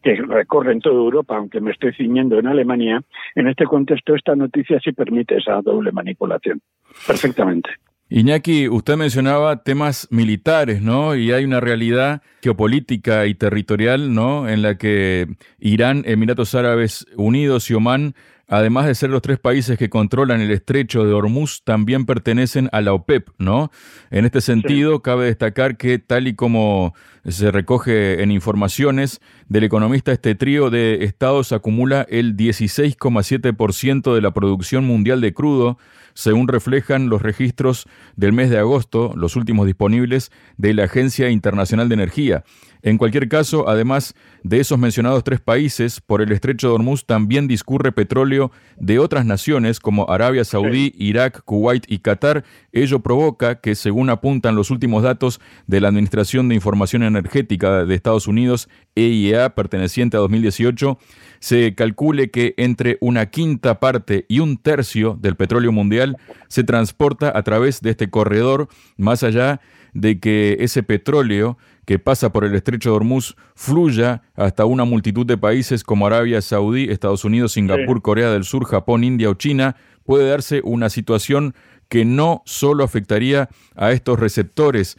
que 0.03 0.15
recorren 0.15 0.81
toda 0.81 0.97
Europa, 0.97 1.37
aunque 1.37 1.61
me 1.61 1.73
estoy 1.73 1.93
ciñendo 1.95 2.39
en 2.39 2.47
Alemania, 2.47 3.03
en 3.35 3.49
este 3.49 3.65
contexto 3.65 4.15
esta 4.15 4.35
noticia 4.35 4.81
sí 4.83 4.93
permite 4.93 5.37
esa 5.37 5.61
doble 5.63 5.93
manipulación. 5.93 6.61
Perfectamente. 7.07 7.71
Iñaki, 8.11 8.69
usted 8.69 8.97
mencionaba 8.97 9.63
temas 9.63 10.09
militares, 10.11 10.81
¿no? 10.81 11.15
Y 11.15 11.31
hay 11.31 11.45
una 11.45 11.61
realidad 11.61 12.23
geopolítica 12.43 13.27
y 13.27 13.35
territorial, 13.35 14.15
¿no? 14.15 14.49
En 14.49 14.63
la 14.63 14.79
que 14.79 15.27
Irán, 15.59 16.05
Emiratos 16.07 16.55
Árabes 16.55 17.05
Unidos 17.17 17.71
y 17.71 17.75
Omán 17.75 18.15
además 18.49 18.87
de 18.87 18.95
ser 18.95 19.11
los 19.11 19.23
tres 19.23 19.39
países 19.39 19.79
que 19.79 19.91
controlan 19.91 20.41
el 20.41 20.51
estrecho 20.51 21.05
de 21.05 21.13
Hormuz, 21.13 21.63
también 21.63 22.07
pertenecen 22.07 22.69
a 22.73 22.81
la 22.81 22.95
OPEP, 22.95 23.29
¿no? 23.39 23.71
En 24.11 24.25
este 24.25 24.41
sentido, 24.41 25.03
cabe 25.03 25.27
destacar 25.27 25.77
que, 25.77 25.99
tal 25.99 26.27
y 26.27 26.35
como 26.35 26.95
se 27.27 27.51
recoge 27.51 28.23
en 28.23 28.33
informaciones 28.33 29.21
del 29.49 29.65
economista, 29.65 30.13
este 30.13 30.35
trío 30.35 30.71
de 30.71 31.05
estados 31.05 31.53
acumula 31.53 32.07
el 32.09 32.37
16,7% 32.37 34.15
de 34.15 34.21
la 34.23 34.33
producción 34.33 34.85
mundial 34.85 35.21
de 35.21 35.35
crudo, 35.35 35.79
según 36.19 36.49
reflejan 36.49 37.09
los 37.11 37.23
registros 37.23 37.87
del 38.17 38.33
mes 38.33 38.51
de 38.51 38.59
agosto, 38.59 39.13
los 39.15 39.37
últimos 39.37 39.67
disponibles 39.67 40.33
de 40.57 40.75
la 40.75 40.83
Agencia 40.83 41.31
Internacional 41.31 41.89
de 41.89 41.95
Energía. 41.95 42.43
En 42.83 42.99
cualquier 42.99 43.29
caso, 43.29 43.69
además 43.69 44.17
de 44.43 44.59
esos 44.59 44.81
mencionados 44.81 45.23
tres 45.23 45.41
países, 45.41 46.01
por 46.01 46.21
el 46.21 46.33
estrecho 46.33 46.69
de 46.69 46.75
Hormuz 46.75 47.07
también 47.07 47.47
discurre 47.47 47.93
petróleo 47.93 48.51
de 48.79 48.99
otras 48.99 49.27
naciones 49.27 49.79
como 49.79 50.11
Arabia 50.11 50.45
Saudí, 50.45 50.93
Irak, 50.99 51.43
Kuwait 51.45 51.85
y 51.89 52.01
Qatar. 52.01 52.45
Ello 52.73 52.99
provoca 52.99 53.61
que, 53.61 53.77
según 53.77 54.11
apuntan 54.11 54.57
los 54.57 54.73
últimos 54.73 55.05
datos 55.05 55.41
de 55.69 55.81
la 55.81 55.89
Administración 55.89 56.49
de 56.49 56.57
Información 56.57 57.05
Energética 57.05 57.85
de 57.85 57.95
Estados 57.95 58.27
Unidos, 58.27 58.69
EIEA, 58.97 59.55
perteneciente 59.55 60.17
a 60.17 60.21
2018, 60.21 60.99
se 61.41 61.75
calcule 61.75 62.31
que 62.31 62.55
entre 62.57 62.99
una 63.01 63.27
quinta 63.27 63.81
parte 63.81 64.27
y 64.29 64.41
un 64.41 64.57
tercio 64.57 65.17
del 65.21 65.37
petróleo 65.37 65.73
mundial 65.73 66.17
se 66.49 66.65
transporta 66.65 67.33
a 67.37 67.43
través 67.43 67.81
de 67.81 67.91
este 67.91 68.11
corredor, 68.11 68.69
más 68.97 69.23
allá 69.23 69.61
de 69.95 70.21
que 70.21 70.57
ese 70.61 70.83
petróleo 70.83 71.59
que 71.85 71.99
pasa 71.99 72.33
por 72.33 72.45
el 72.45 72.55
estrecho 72.55 72.91
de 72.91 72.97
Hormuz 72.97 73.35
fluya 73.55 74.23
hasta 74.37 74.67
una 74.67 74.85
multitud 74.85 75.25
de 75.25 75.39
países 75.39 75.85
como 75.85 76.07
Arabia 76.07 76.43
Saudí, 76.43 76.91
Estados 76.91 77.25
Unidos, 77.25 77.53
Singapur, 77.53 78.03
Corea 78.03 78.31
del 78.31 78.45
Sur, 78.45 78.67
Japón, 78.67 79.05
India 79.05 79.31
o 79.31 79.35
China, 79.35 79.75
puede 80.05 80.29
darse 80.29 80.61
una 80.65 80.91
situación 80.91 81.55
que 81.89 82.05
no 82.05 82.43
solo 82.45 82.85
afectaría 82.85 83.49
a 83.75 83.93
estos 83.93 84.21
receptores. 84.21 84.99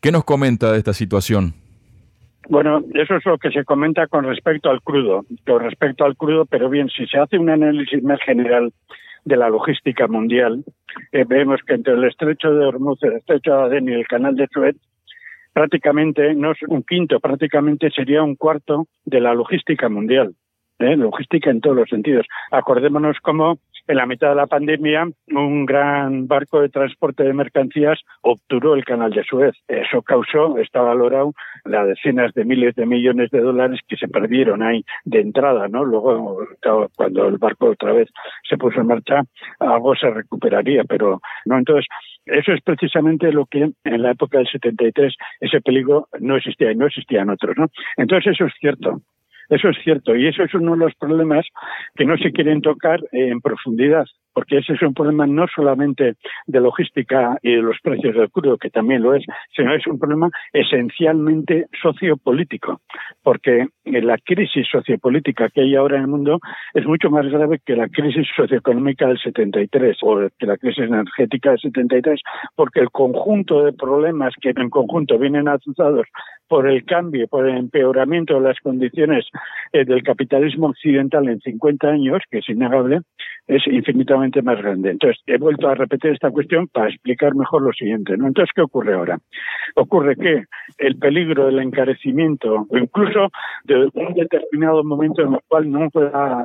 ¿Qué 0.00 0.10
nos 0.10 0.24
comenta 0.24 0.72
de 0.72 0.78
esta 0.78 0.94
situación? 0.94 1.54
Bueno, 2.48 2.82
eso 2.94 3.16
es 3.16 3.24
lo 3.24 3.38
que 3.38 3.50
se 3.50 3.64
comenta 3.64 4.06
con 4.08 4.24
respecto 4.24 4.70
al 4.70 4.82
crudo, 4.82 5.24
con 5.46 5.60
respecto 5.60 6.04
al 6.04 6.16
crudo, 6.16 6.44
pero 6.44 6.68
bien, 6.68 6.88
si 6.88 7.06
se 7.06 7.18
hace 7.18 7.38
un 7.38 7.50
análisis 7.50 8.02
más 8.02 8.20
general 8.20 8.72
de 9.24 9.36
la 9.36 9.48
logística 9.48 10.08
mundial, 10.08 10.64
eh, 11.12 11.24
vemos 11.26 11.60
que 11.66 11.74
entre 11.74 11.94
el 11.94 12.04
estrecho 12.04 12.52
de 12.52 12.66
Hormuz, 12.66 13.02
el 13.02 13.14
estrecho 13.14 13.52
de 13.52 13.62
Adén 13.62 13.88
y 13.88 13.92
el 13.92 14.06
canal 14.06 14.34
de 14.34 14.48
Suez, 14.52 14.76
prácticamente, 15.52 16.34
no 16.34 16.52
es 16.52 16.58
un 16.66 16.82
quinto, 16.82 17.20
prácticamente 17.20 17.90
sería 17.90 18.22
un 18.22 18.36
cuarto 18.36 18.86
de 19.04 19.20
la 19.20 19.34
logística 19.34 19.88
mundial. 19.88 20.34
¿eh? 20.78 20.96
Logística 20.96 21.50
en 21.50 21.60
todos 21.60 21.76
los 21.76 21.88
sentidos. 21.88 22.26
Acordémonos 22.50 23.18
cómo 23.22 23.58
en 23.86 23.96
la 23.96 24.06
mitad 24.06 24.30
de 24.30 24.36
la 24.36 24.46
pandemia 24.46 25.08
un 25.28 25.66
gran 25.66 26.26
barco 26.26 26.60
de 26.60 26.68
transporte 26.68 27.24
de 27.24 27.32
mercancías 27.32 28.00
obturó 28.20 28.74
el 28.74 28.84
canal 28.84 29.12
de 29.12 29.24
Suez. 29.24 29.54
Eso 29.68 30.02
causó, 30.02 30.58
está 30.58 30.80
valorado, 30.80 31.32
las 31.64 31.86
decenas 31.86 32.32
de 32.34 32.44
miles 32.44 32.74
de 32.74 32.86
millones 32.86 33.30
de 33.30 33.40
dólares 33.40 33.80
que 33.88 33.96
se 33.96 34.08
perdieron 34.08 34.62
ahí 34.62 34.84
de 35.04 35.20
entrada, 35.20 35.68
¿no? 35.68 35.84
Luego, 35.84 36.38
cuando 36.96 37.28
el 37.28 37.38
barco 37.38 37.70
otra 37.70 37.92
vez 37.92 38.08
se 38.48 38.56
puso 38.56 38.80
en 38.80 38.86
marcha, 38.86 39.22
algo 39.58 39.94
se 39.96 40.10
recuperaría, 40.10 40.84
pero 40.84 41.20
no. 41.46 41.58
Entonces, 41.58 41.86
eso 42.26 42.52
es 42.52 42.60
precisamente 42.62 43.32
lo 43.32 43.46
que 43.46 43.72
en 43.84 44.02
la 44.02 44.12
época 44.12 44.38
del 44.38 44.48
73 44.48 45.14
ese 45.40 45.60
peligro 45.60 46.08
no 46.20 46.36
existía 46.36 46.70
y 46.70 46.76
no 46.76 46.86
existían 46.86 47.30
otros, 47.30 47.56
¿no? 47.56 47.66
Entonces 47.96 48.34
eso 48.34 48.46
es 48.46 48.52
cierto. 48.60 49.00
Eso 49.52 49.68
es 49.68 49.76
cierto 49.84 50.16
y 50.16 50.26
eso 50.26 50.44
es 50.44 50.54
uno 50.54 50.72
de 50.72 50.78
los 50.78 50.94
problemas 50.94 51.46
que 51.94 52.06
no 52.06 52.16
se 52.16 52.32
quieren 52.32 52.62
tocar 52.62 53.00
en 53.12 53.38
profundidad. 53.42 54.06
Porque 54.32 54.58
ese 54.58 54.74
es 54.74 54.82
un 54.82 54.94
problema 54.94 55.26
no 55.26 55.46
solamente 55.54 56.14
de 56.46 56.60
logística 56.60 57.38
y 57.42 57.56
de 57.56 57.62
los 57.62 57.78
precios 57.82 58.14
del 58.14 58.30
crudo, 58.30 58.58
que 58.58 58.70
también 58.70 59.02
lo 59.02 59.14
es, 59.14 59.24
sino 59.54 59.74
es 59.74 59.86
un 59.86 59.98
problema 59.98 60.30
esencialmente 60.52 61.66
sociopolítico, 61.80 62.80
porque 63.22 63.66
la 63.84 64.18
crisis 64.18 64.66
sociopolítica 64.70 65.48
que 65.50 65.62
hay 65.62 65.74
ahora 65.74 65.96
en 65.96 66.02
el 66.02 66.08
mundo 66.08 66.40
es 66.74 66.86
mucho 66.86 67.10
más 67.10 67.26
grave 67.26 67.60
que 67.64 67.76
la 67.76 67.88
crisis 67.88 68.26
socioeconómica 68.36 69.06
del 69.06 69.18
73 69.18 69.96
o 70.02 70.28
que 70.38 70.46
la 70.46 70.56
crisis 70.56 70.84
energética 70.84 71.50
del 71.50 71.60
73, 71.60 72.20
porque 72.54 72.80
el 72.80 72.90
conjunto 72.90 73.64
de 73.64 73.72
problemas 73.72 74.34
que 74.40 74.52
en 74.54 74.70
conjunto 74.70 75.18
vienen 75.18 75.48
azuzados 75.48 76.06
por 76.48 76.68
el 76.68 76.84
cambio, 76.84 77.26
por 77.28 77.48
el 77.48 77.56
empeoramiento 77.56 78.34
de 78.34 78.40
las 78.48 78.58
condiciones 78.60 79.26
eh, 79.72 79.84
del 79.84 80.02
capitalismo 80.02 80.68
occidental 80.68 81.28
en 81.28 81.40
50 81.40 81.88
años, 81.88 82.22
que 82.30 82.38
es 82.38 82.48
innegable, 82.48 83.00
es 83.46 83.66
infinitamente 83.66 84.42
más 84.42 84.58
grande. 84.58 84.90
Entonces, 84.90 85.20
he 85.26 85.38
vuelto 85.38 85.68
a 85.68 85.74
repetir 85.74 86.12
esta 86.12 86.30
cuestión 86.30 86.68
para 86.68 86.88
explicar 86.88 87.34
mejor 87.34 87.62
lo 87.62 87.72
siguiente. 87.72 88.16
¿no? 88.16 88.28
Entonces, 88.28 88.50
¿qué 88.54 88.62
ocurre 88.62 88.94
ahora? 88.94 89.18
Ocurre 89.74 90.16
que 90.16 90.44
el 90.78 90.96
peligro 90.96 91.46
del 91.46 91.58
encarecimiento, 91.58 92.66
o 92.68 92.78
incluso 92.78 93.30
de 93.64 93.88
un 93.94 94.14
determinado 94.14 94.84
momento 94.84 95.22
en 95.22 95.34
el 95.34 95.40
cual 95.48 95.70
no 95.70 95.90
pueda 95.90 96.44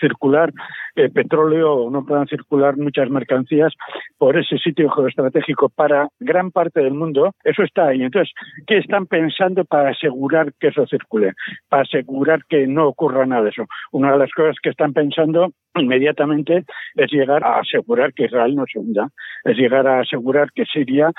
circular 0.00 0.52
eh, 0.96 1.08
petróleo 1.10 1.72
o 1.72 1.90
no 1.90 2.04
puedan 2.04 2.26
circular 2.26 2.76
muchas 2.76 3.10
mercancías 3.10 3.72
por 4.16 4.36
ese 4.36 4.58
sitio 4.58 4.90
geoestratégico 4.90 5.68
para 5.68 6.08
gran 6.18 6.50
parte 6.50 6.80
del 6.80 6.94
mundo, 6.94 7.32
eso 7.44 7.62
está 7.62 7.88
ahí. 7.88 8.02
Entonces, 8.02 8.32
¿qué 8.66 8.78
están 8.78 9.06
pensando 9.06 9.64
para 9.64 9.90
asegurar 9.90 10.52
que 10.58 10.68
eso 10.68 10.86
circule? 10.86 11.32
Para 11.68 11.82
asegurar 11.82 12.40
que 12.48 12.66
no 12.66 12.88
ocurra 12.88 13.26
nada 13.26 13.44
de 13.44 13.50
eso. 13.50 13.64
Una 13.92 14.12
de 14.12 14.18
las 14.18 14.32
cosas 14.32 14.56
que 14.62 14.70
están 14.70 14.92
pensando 14.92 15.52
inmediatamente 15.80 16.64
es 16.94 17.12
llegar 17.12 17.44
a 17.44 17.60
asegurar 17.60 18.12
que 18.12 18.24
Israel 18.24 18.54
no 18.54 18.64
se 18.70 18.78
hunda, 18.78 19.08
es 19.44 19.56
llegar 19.56 19.86
a 19.86 20.00
asegurar 20.00 20.52
que 20.52 20.64
Siria 20.64 21.10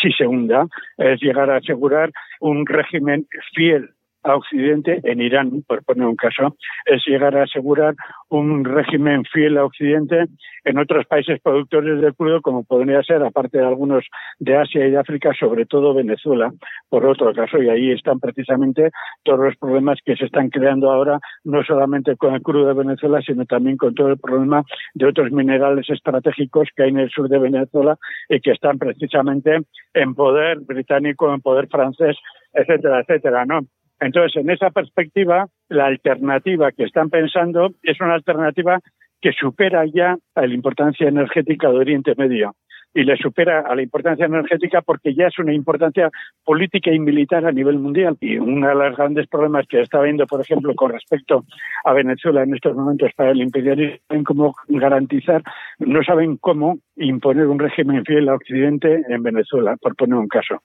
sí 0.00 0.10
se 0.12 0.26
hunda, 0.26 0.66
es 0.96 1.20
llegar 1.20 1.50
a 1.50 1.56
asegurar 1.56 2.10
un 2.40 2.66
régimen 2.66 3.26
fiel 3.54 3.90
a 4.22 4.36
Occidente, 4.36 5.00
en 5.04 5.20
Irán, 5.20 5.62
por 5.66 5.84
poner 5.84 6.06
un 6.06 6.16
caso, 6.16 6.56
es 6.86 7.02
llegar 7.06 7.36
a 7.36 7.44
asegurar 7.44 7.94
un 8.28 8.64
régimen 8.64 9.24
fiel 9.24 9.56
a 9.58 9.64
Occidente 9.64 10.26
en 10.64 10.78
otros 10.78 11.06
países 11.06 11.40
productores 11.40 12.00
del 12.00 12.14
crudo, 12.14 12.42
como 12.42 12.64
podría 12.64 13.02
ser, 13.02 13.22
aparte 13.22 13.58
de 13.58 13.66
algunos 13.66 14.04
de 14.38 14.56
Asia 14.56 14.86
y 14.86 14.90
de 14.90 14.98
África, 14.98 15.32
sobre 15.38 15.66
todo 15.66 15.94
Venezuela, 15.94 16.52
por 16.88 17.06
otro 17.06 17.32
caso, 17.32 17.62
y 17.62 17.68
ahí 17.68 17.92
están 17.92 18.20
precisamente 18.20 18.90
todos 19.22 19.40
los 19.40 19.56
problemas 19.56 19.98
que 20.04 20.16
se 20.16 20.26
están 20.26 20.50
creando 20.50 20.90
ahora, 20.90 21.20
no 21.44 21.62
solamente 21.64 22.16
con 22.16 22.34
el 22.34 22.42
crudo 22.42 22.66
de 22.66 22.74
Venezuela, 22.74 23.20
sino 23.22 23.46
también 23.46 23.76
con 23.76 23.94
todo 23.94 24.08
el 24.08 24.18
problema 24.18 24.62
de 24.94 25.06
otros 25.06 25.30
minerales 25.32 25.88
estratégicos 25.88 26.68
que 26.76 26.82
hay 26.82 26.90
en 26.90 26.98
el 26.98 27.10
sur 27.10 27.28
de 27.28 27.38
Venezuela 27.38 27.96
y 28.28 28.40
que 28.40 28.52
están 28.52 28.78
precisamente 28.78 29.60
en 29.94 30.14
poder 30.14 30.58
británico, 30.60 31.32
en 31.32 31.40
poder 31.40 31.68
francés, 31.68 32.16
etcétera, 32.52 33.00
etcétera, 33.00 33.44
¿no? 33.46 33.60
Entonces, 34.00 34.36
en 34.36 34.50
esa 34.50 34.70
perspectiva, 34.70 35.46
la 35.68 35.86
alternativa 35.86 36.72
que 36.72 36.84
están 36.84 37.10
pensando 37.10 37.74
es 37.82 38.00
una 38.00 38.14
alternativa 38.14 38.80
que 39.20 39.32
supera 39.32 39.84
ya 39.86 40.16
la 40.36 40.46
importancia 40.46 41.08
energética 41.08 41.68
de 41.68 41.78
Oriente 41.78 42.14
Medio 42.16 42.54
y 42.98 43.04
le 43.04 43.16
supera 43.16 43.60
a 43.60 43.76
la 43.76 43.82
importancia 43.82 44.26
energética 44.26 44.82
porque 44.82 45.14
ya 45.14 45.28
es 45.28 45.38
una 45.38 45.54
importancia 45.54 46.10
política 46.44 46.90
y 46.92 46.98
militar 46.98 47.46
a 47.46 47.52
nivel 47.52 47.78
mundial. 47.78 48.16
Y 48.20 48.38
uno 48.38 48.66
de 48.66 48.74
los 48.74 48.96
grandes 48.96 49.28
problemas 49.28 49.66
que 49.68 49.80
está 49.80 49.98
habiendo, 49.98 50.26
por 50.26 50.40
ejemplo, 50.40 50.74
con 50.74 50.90
respecto 50.90 51.44
a 51.84 51.92
Venezuela 51.92 52.42
en 52.42 52.54
estos 52.54 52.74
momentos 52.74 53.12
para 53.14 53.30
el 53.30 53.40
imperialismo, 53.40 53.98
es 54.08 54.24
cómo 54.24 54.56
garantizar, 54.66 55.44
no 55.78 56.02
saben 56.02 56.38
cómo 56.38 56.78
imponer 56.96 57.46
un 57.46 57.60
régimen 57.60 58.04
fiel 58.04 58.28
a 58.28 58.34
Occidente 58.34 59.04
en 59.08 59.22
Venezuela, 59.22 59.76
por 59.80 59.94
poner 59.94 60.16
un 60.16 60.26
caso. 60.26 60.60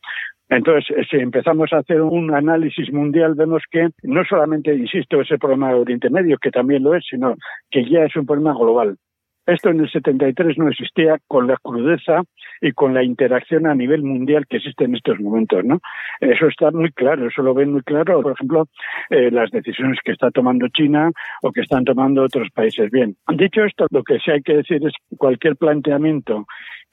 Entonces, 0.50 1.06
si 1.12 1.18
empezamos 1.18 1.72
a 1.72 1.80
hacer 1.80 2.02
un 2.02 2.34
análisis 2.34 2.92
mundial, 2.92 3.36
vemos 3.36 3.62
que 3.70 3.90
no 4.02 4.26
solamente, 4.26 4.74
insisto, 4.74 5.22
es 5.22 5.30
el 5.30 5.38
problema 5.38 5.70
de 5.70 5.76
Oriente 5.76 6.10
Medio, 6.10 6.38
que 6.42 6.50
también 6.50 6.82
lo 6.82 6.96
es, 6.96 7.06
sino 7.08 7.36
que 7.70 7.88
ya 7.88 8.06
es 8.06 8.16
un 8.16 8.26
problema 8.26 8.56
global. 8.56 8.98
Esto 9.46 9.70
en 9.70 9.82
el 9.82 9.92
73 9.92 10.58
no 10.58 10.70
existía 10.70 11.18
con 11.28 11.48
la 11.48 11.58
crudeza 11.62 12.22
y 12.62 12.72
con 12.72 12.94
la 12.94 13.04
interacción 13.04 13.68
a 13.68 13.76
nivel 13.76 14.04
mundial 14.04 14.46
que 14.48 14.58
existe 14.58 14.86
en 14.86 14.96
estos 14.96 15.20
momentos, 15.20 15.64
¿no? 15.66 15.80
Eso 16.22 16.48
está 16.48 16.72
muy 16.72 16.92
claro, 16.92 17.28
eso 17.28 17.42
lo 17.42 17.54
ven 17.54 17.74
muy 17.74 17.82
claro, 17.82 18.22
por 18.22 18.34
ejemplo, 18.34 18.68
eh, 19.10 19.30
las 19.32 19.52
decisiones 19.52 20.00
que 20.04 20.14
está 20.14 20.32
tomando 20.32 20.68
China 20.70 21.12
o 21.42 21.52
que 21.52 21.62
están 21.62 21.84
tomando 21.84 22.24
otros 22.24 22.50
países. 22.54 22.90
Bien, 22.90 23.18
dicho 23.36 23.64
esto, 23.64 23.88
lo 23.92 24.04
que 24.04 24.20
sí 24.20 24.32
hay 24.32 24.42
que 24.42 24.56
decir 24.56 24.86
es 24.86 24.94
cualquier 25.18 25.58
planteamiento 25.58 26.46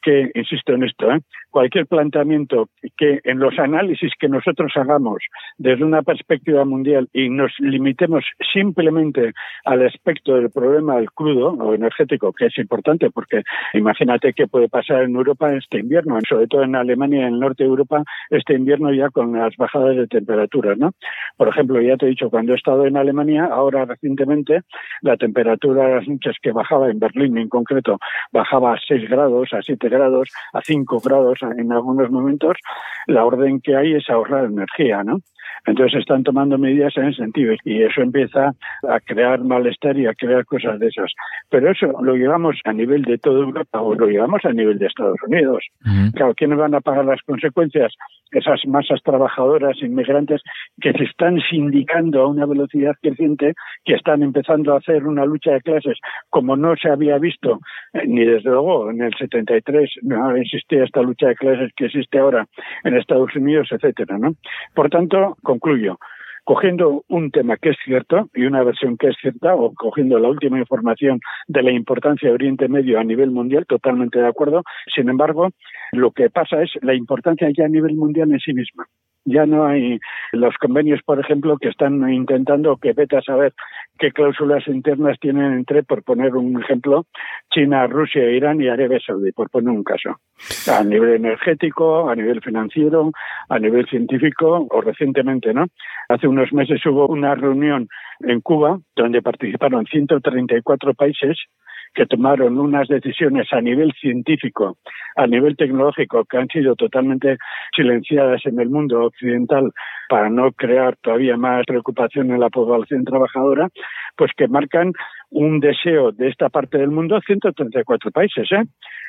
que, 0.02 0.30
insisto 0.34 0.72
en 0.72 0.84
esto, 0.84 1.10
¿eh? 1.10 1.20
cualquier 1.50 1.86
planteamiento 1.86 2.68
que 2.96 3.20
en 3.24 3.38
los 3.38 3.58
análisis 3.58 4.12
que 4.18 4.28
nosotros 4.28 4.72
hagamos 4.76 5.18
desde 5.58 5.84
una 5.84 6.02
perspectiva 6.02 6.64
mundial 6.64 7.08
y 7.12 7.28
nos 7.28 7.52
limitemos 7.58 8.24
simplemente 8.52 9.32
al 9.64 9.84
aspecto 9.86 10.34
del 10.34 10.50
problema 10.50 10.96
del 10.96 11.10
crudo 11.10 11.50
o 11.52 11.74
energético, 11.74 12.32
que 12.32 12.46
es 12.46 12.58
importante 12.58 13.10
porque 13.10 13.42
imagínate 13.74 14.32
qué 14.32 14.46
puede 14.46 14.68
pasar 14.68 15.02
en 15.02 15.16
Europa 15.16 15.52
este 15.54 15.80
invierno, 15.80 16.18
sobre 16.28 16.46
todo 16.46 16.62
en 16.62 16.76
Alemania 16.76 17.22
y 17.22 17.22
en 17.22 17.34
el 17.34 17.40
norte 17.40 17.64
de 17.64 17.70
Europa, 17.70 18.04
este 18.30 18.54
invierno 18.54 18.92
ya 18.92 19.08
con 19.10 19.32
las 19.32 19.56
bajadas 19.56 19.96
de 19.96 20.06
temperaturas, 20.06 20.78
¿no? 20.78 20.92
Por 21.36 21.48
ejemplo, 21.48 21.80
ya 21.80 21.96
te 21.96 22.06
he 22.06 22.10
dicho, 22.10 22.30
cuando 22.30 22.52
he 22.52 22.56
estado 22.56 22.86
en 22.86 22.96
Alemania, 22.96 23.46
ahora 23.46 23.84
recientemente, 23.84 24.60
la 25.02 25.16
temperatura 25.16 25.86
de 25.86 25.94
las 25.96 26.08
noches 26.08 26.36
que 26.40 26.52
bajaba 26.52 26.90
en 26.90 26.98
Berlín 26.98 27.36
en 27.38 27.48
concreto, 27.48 27.98
bajaba 28.32 28.74
a 28.74 28.78
6 28.86 29.08
grados, 29.08 29.52
a 29.52 29.62
7 29.62 29.88
grados, 29.90 30.30
a 30.52 30.60
5 30.62 31.00
grados 31.00 31.40
en 31.42 31.72
algunos 31.72 32.10
momentos, 32.10 32.56
la 33.06 33.24
orden 33.24 33.60
que 33.60 33.76
hay 33.76 33.94
es 33.94 34.08
ahorrar 34.08 34.44
energía, 34.44 35.04
¿no? 35.04 35.18
Entonces 35.66 36.00
están 36.00 36.22
tomando 36.22 36.58
medidas 36.58 36.96
en 36.96 37.06
ese 37.06 37.22
sentido 37.22 37.54
y 37.64 37.82
eso 37.82 38.02
empieza 38.02 38.52
a 38.88 39.00
crear 39.00 39.40
malestar 39.40 39.96
y 39.98 40.06
a 40.06 40.14
crear 40.14 40.44
cosas 40.44 40.78
de 40.78 40.88
esas. 40.88 41.12
Pero 41.48 41.70
eso 41.70 41.86
lo 42.02 42.14
llevamos 42.14 42.56
a 42.64 42.72
nivel 42.72 43.02
de 43.02 43.18
toda 43.18 43.40
Europa 43.40 43.80
o 43.80 43.94
lo 43.94 44.06
llevamos 44.06 44.44
a 44.44 44.52
nivel 44.52 44.78
de 44.78 44.86
Estados 44.86 45.18
Unidos. 45.26 45.64
Claro, 46.14 46.34
¿quiénes 46.34 46.58
van 46.58 46.74
a 46.74 46.80
pagar 46.80 47.04
las 47.04 47.20
consecuencias? 47.22 47.92
Esas 48.32 48.60
masas 48.66 49.02
trabajadoras, 49.02 49.76
inmigrantes, 49.82 50.40
que 50.80 50.92
se 50.92 51.04
están 51.04 51.40
sindicando 51.50 52.22
a 52.22 52.28
una 52.28 52.46
velocidad 52.46 52.94
creciente, 53.02 53.54
que 53.84 53.94
están 53.94 54.22
empezando 54.22 54.72
a 54.72 54.78
hacer 54.78 55.04
una 55.06 55.24
lucha 55.24 55.52
de 55.52 55.60
clases 55.60 55.98
como 56.28 56.56
no 56.56 56.76
se 56.76 56.88
había 56.88 57.18
visto, 57.18 57.58
eh, 57.92 58.06
ni 58.06 58.24
desde 58.24 58.50
luego 58.50 58.90
en 58.90 59.02
el 59.02 59.12
73 59.16 59.90
no 60.02 60.36
existía 60.36 60.84
esta 60.84 61.02
lucha 61.02 61.28
de 61.28 61.34
clases 61.34 61.70
que 61.76 61.86
existe 61.86 62.18
ahora 62.18 62.46
en 62.84 62.96
Estados 62.96 63.34
Unidos, 63.34 63.68
etcétera, 63.70 64.18
¿no? 64.18 64.32
Por 64.74 64.90
tanto, 64.90 65.36
concluyo, 65.42 65.98
cogiendo 66.44 67.04
un 67.08 67.30
tema 67.30 67.56
que 67.56 67.70
es 67.70 67.76
cierto 67.84 68.28
y 68.34 68.44
una 68.44 68.64
versión 68.64 68.96
que 68.96 69.08
es 69.08 69.16
cierta, 69.20 69.54
o 69.54 69.72
cogiendo 69.74 70.18
la 70.18 70.28
última 70.28 70.58
información 70.58 71.20
de 71.46 71.62
la 71.62 71.70
importancia 71.70 72.28
de 72.28 72.34
Oriente 72.34 72.68
Medio 72.68 72.98
a 72.98 73.04
nivel 73.04 73.30
mundial, 73.30 73.66
totalmente 73.66 74.18
de 74.18 74.26
acuerdo. 74.26 74.62
Sin 74.94 75.08
embargo, 75.08 75.50
lo 75.92 76.10
que 76.10 76.30
pasa 76.30 76.62
es 76.62 76.70
la 76.82 76.94
importancia 76.94 77.48
ya 77.56 77.66
a 77.66 77.68
nivel 77.68 77.94
mundial 77.94 78.32
en 78.32 78.40
sí 78.40 78.52
misma. 78.52 78.86
Ya 79.26 79.44
no 79.44 79.66
hay 79.66 79.98
los 80.32 80.56
convenios, 80.56 81.00
por 81.04 81.20
ejemplo, 81.20 81.58
que 81.58 81.68
están 81.68 82.10
intentando 82.10 82.78
que 82.78 82.94
vete 82.94 83.18
a 83.18 83.22
saber 83.22 83.52
qué 84.00 84.10
cláusulas 84.12 84.66
internas 84.66 85.18
tienen 85.20 85.52
entre, 85.52 85.82
por 85.82 86.02
poner 86.02 86.34
un 86.34 86.60
ejemplo, 86.60 87.04
China, 87.50 87.86
Rusia, 87.86 88.28
Irán 88.30 88.60
y 88.60 88.66
Arabia 88.66 88.98
Saudí, 89.06 89.30
por 89.30 89.50
poner 89.50 89.68
un 89.68 89.84
caso. 89.84 90.16
A 90.72 90.82
nivel 90.82 91.16
energético, 91.16 92.08
a 92.08 92.16
nivel 92.16 92.40
financiero, 92.40 93.12
a 93.48 93.58
nivel 93.58 93.86
científico 93.86 94.66
o 94.70 94.80
recientemente, 94.80 95.52
¿no? 95.52 95.66
Hace 96.08 96.26
unos 96.26 96.50
meses 96.52 96.84
hubo 96.86 97.06
una 97.08 97.34
reunión 97.34 97.88
en 98.20 98.40
Cuba 98.40 98.80
donde 98.96 99.20
participaron 99.20 99.84
134 99.84 100.94
países 100.94 101.38
que 101.94 102.06
tomaron 102.06 102.58
unas 102.58 102.88
decisiones 102.88 103.48
a 103.52 103.60
nivel 103.60 103.92
científico, 104.00 104.78
a 105.16 105.26
nivel 105.26 105.56
tecnológico, 105.56 106.24
que 106.24 106.38
han 106.38 106.48
sido 106.48 106.76
totalmente 106.76 107.36
silenciadas 107.74 108.44
en 108.46 108.60
el 108.60 108.70
mundo 108.70 109.06
occidental 109.06 109.72
para 110.08 110.30
no 110.30 110.52
crear 110.52 110.96
todavía 111.02 111.36
más 111.36 111.64
preocupación 111.66 112.30
en 112.30 112.40
la 112.40 112.50
población 112.50 113.04
trabajadora, 113.04 113.68
pues 114.16 114.30
que 114.36 114.48
marcan 114.48 114.92
un 115.30 115.60
deseo 115.60 116.12
de 116.12 116.28
esta 116.28 116.48
parte 116.48 116.78
del 116.78 116.90
mundo 116.90 117.20
134 117.24 118.10
países, 118.10 118.48
¿eh? 118.52 118.64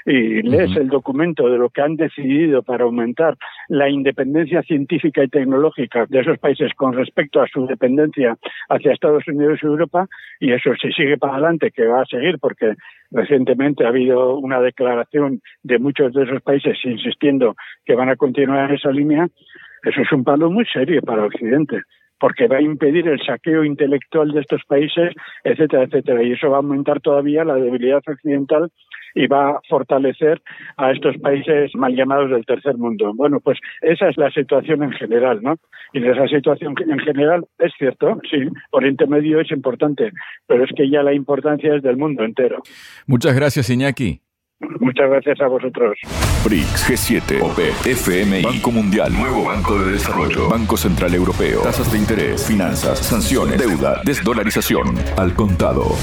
Y 0.05 0.41
lees 0.41 0.75
el 0.75 0.87
documento 0.87 1.47
de 1.47 1.59
lo 1.59 1.69
que 1.69 1.81
han 1.81 1.95
decidido 1.95 2.63
para 2.63 2.85
aumentar 2.85 3.37
la 3.67 3.87
independencia 3.87 4.63
científica 4.63 5.23
y 5.23 5.27
tecnológica 5.27 6.05
de 6.07 6.21
esos 6.21 6.39
países 6.39 6.73
con 6.75 6.93
respecto 6.93 7.39
a 7.39 7.47
su 7.47 7.67
dependencia 7.67 8.35
hacia 8.69 8.93
Estados 8.93 9.27
Unidos 9.27 9.59
y 9.61 9.67
Europa, 9.67 10.07
y 10.39 10.53
eso 10.53 10.71
se 10.81 10.91
sigue 10.91 11.17
para 11.17 11.33
adelante, 11.33 11.71
que 11.71 11.85
va 11.85 12.01
a 12.01 12.05
seguir 12.05 12.39
porque 12.39 12.75
recientemente 13.11 13.85
ha 13.85 13.89
habido 13.89 14.37
una 14.37 14.59
declaración 14.59 15.41
de 15.63 15.77
muchos 15.77 16.13
de 16.13 16.23
esos 16.23 16.41
países 16.41 16.77
insistiendo 16.83 17.55
que 17.85 17.95
van 17.95 18.09
a 18.09 18.15
continuar 18.15 18.69
en 18.69 18.75
esa 18.75 18.91
línea, 18.91 19.27
eso 19.83 20.01
es 20.01 20.11
un 20.11 20.23
palo 20.23 20.49
muy 20.49 20.65
serio 20.65 21.01
para 21.01 21.25
Occidente 21.25 21.81
porque 22.21 22.47
va 22.47 22.57
a 22.57 22.61
impedir 22.61 23.07
el 23.07 23.19
saqueo 23.19 23.65
intelectual 23.65 24.31
de 24.31 24.41
estos 24.41 24.61
países, 24.65 25.11
etcétera, 25.43 25.83
etcétera. 25.83 26.23
Y 26.23 26.33
eso 26.33 26.51
va 26.51 26.57
a 26.57 26.59
aumentar 26.59 27.01
todavía 27.01 27.43
la 27.43 27.55
debilidad 27.55 28.01
occidental 28.07 28.71
y 29.15 29.25
va 29.27 29.49
a 29.49 29.59
fortalecer 29.67 30.41
a 30.77 30.91
estos 30.91 31.17
países 31.17 31.71
mal 31.75 31.95
llamados 31.95 32.29
del 32.29 32.45
tercer 32.45 32.77
mundo. 32.77 33.11
Bueno, 33.15 33.39
pues 33.39 33.57
esa 33.81 34.07
es 34.07 34.17
la 34.17 34.29
situación 34.31 34.83
en 34.83 34.91
general, 34.91 35.41
¿no? 35.41 35.55
Y 35.93 35.97
en 35.97 36.05
esa 36.05 36.27
situación 36.27 36.75
en 36.79 36.99
general 36.99 37.45
es 37.57 37.73
cierto, 37.77 38.19
sí, 38.29 38.37
Oriente 38.69 39.07
Medio 39.07 39.41
es 39.41 39.51
importante, 39.51 40.11
pero 40.47 40.63
es 40.63 40.69
que 40.75 40.89
ya 40.89 41.01
la 41.01 41.13
importancia 41.13 41.75
es 41.75 41.81
del 41.81 41.97
mundo 41.97 42.23
entero. 42.23 42.61
Muchas 43.07 43.35
gracias, 43.35 43.69
Iñaki. 43.69 44.21
Muchas 44.79 45.09
gracias 45.09 45.41
a 45.41 45.47
vosotros. 45.47 45.97
BRICS, 46.43 46.89
G7, 46.89 47.41
OPE, 47.41 47.93
FMI, 47.93 48.43
Banco 48.43 48.71
Mundial, 48.71 49.13
Nuevo 49.13 49.45
Banco 49.45 49.79
de 49.79 49.93
Desarrollo, 49.93 50.49
Banco 50.49 50.77
Central 50.77 51.13
Europeo, 51.13 51.61
tasas 51.61 51.91
de 51.91 51.97
interés, 51.97 52.45
finanzas, 52.45 52.99
sanciones, 52.99 53.59
deuda, 53.59 54.01
desdolarización, 54.03 54.95
al 55.17 55.33
contado. 55.33 55.95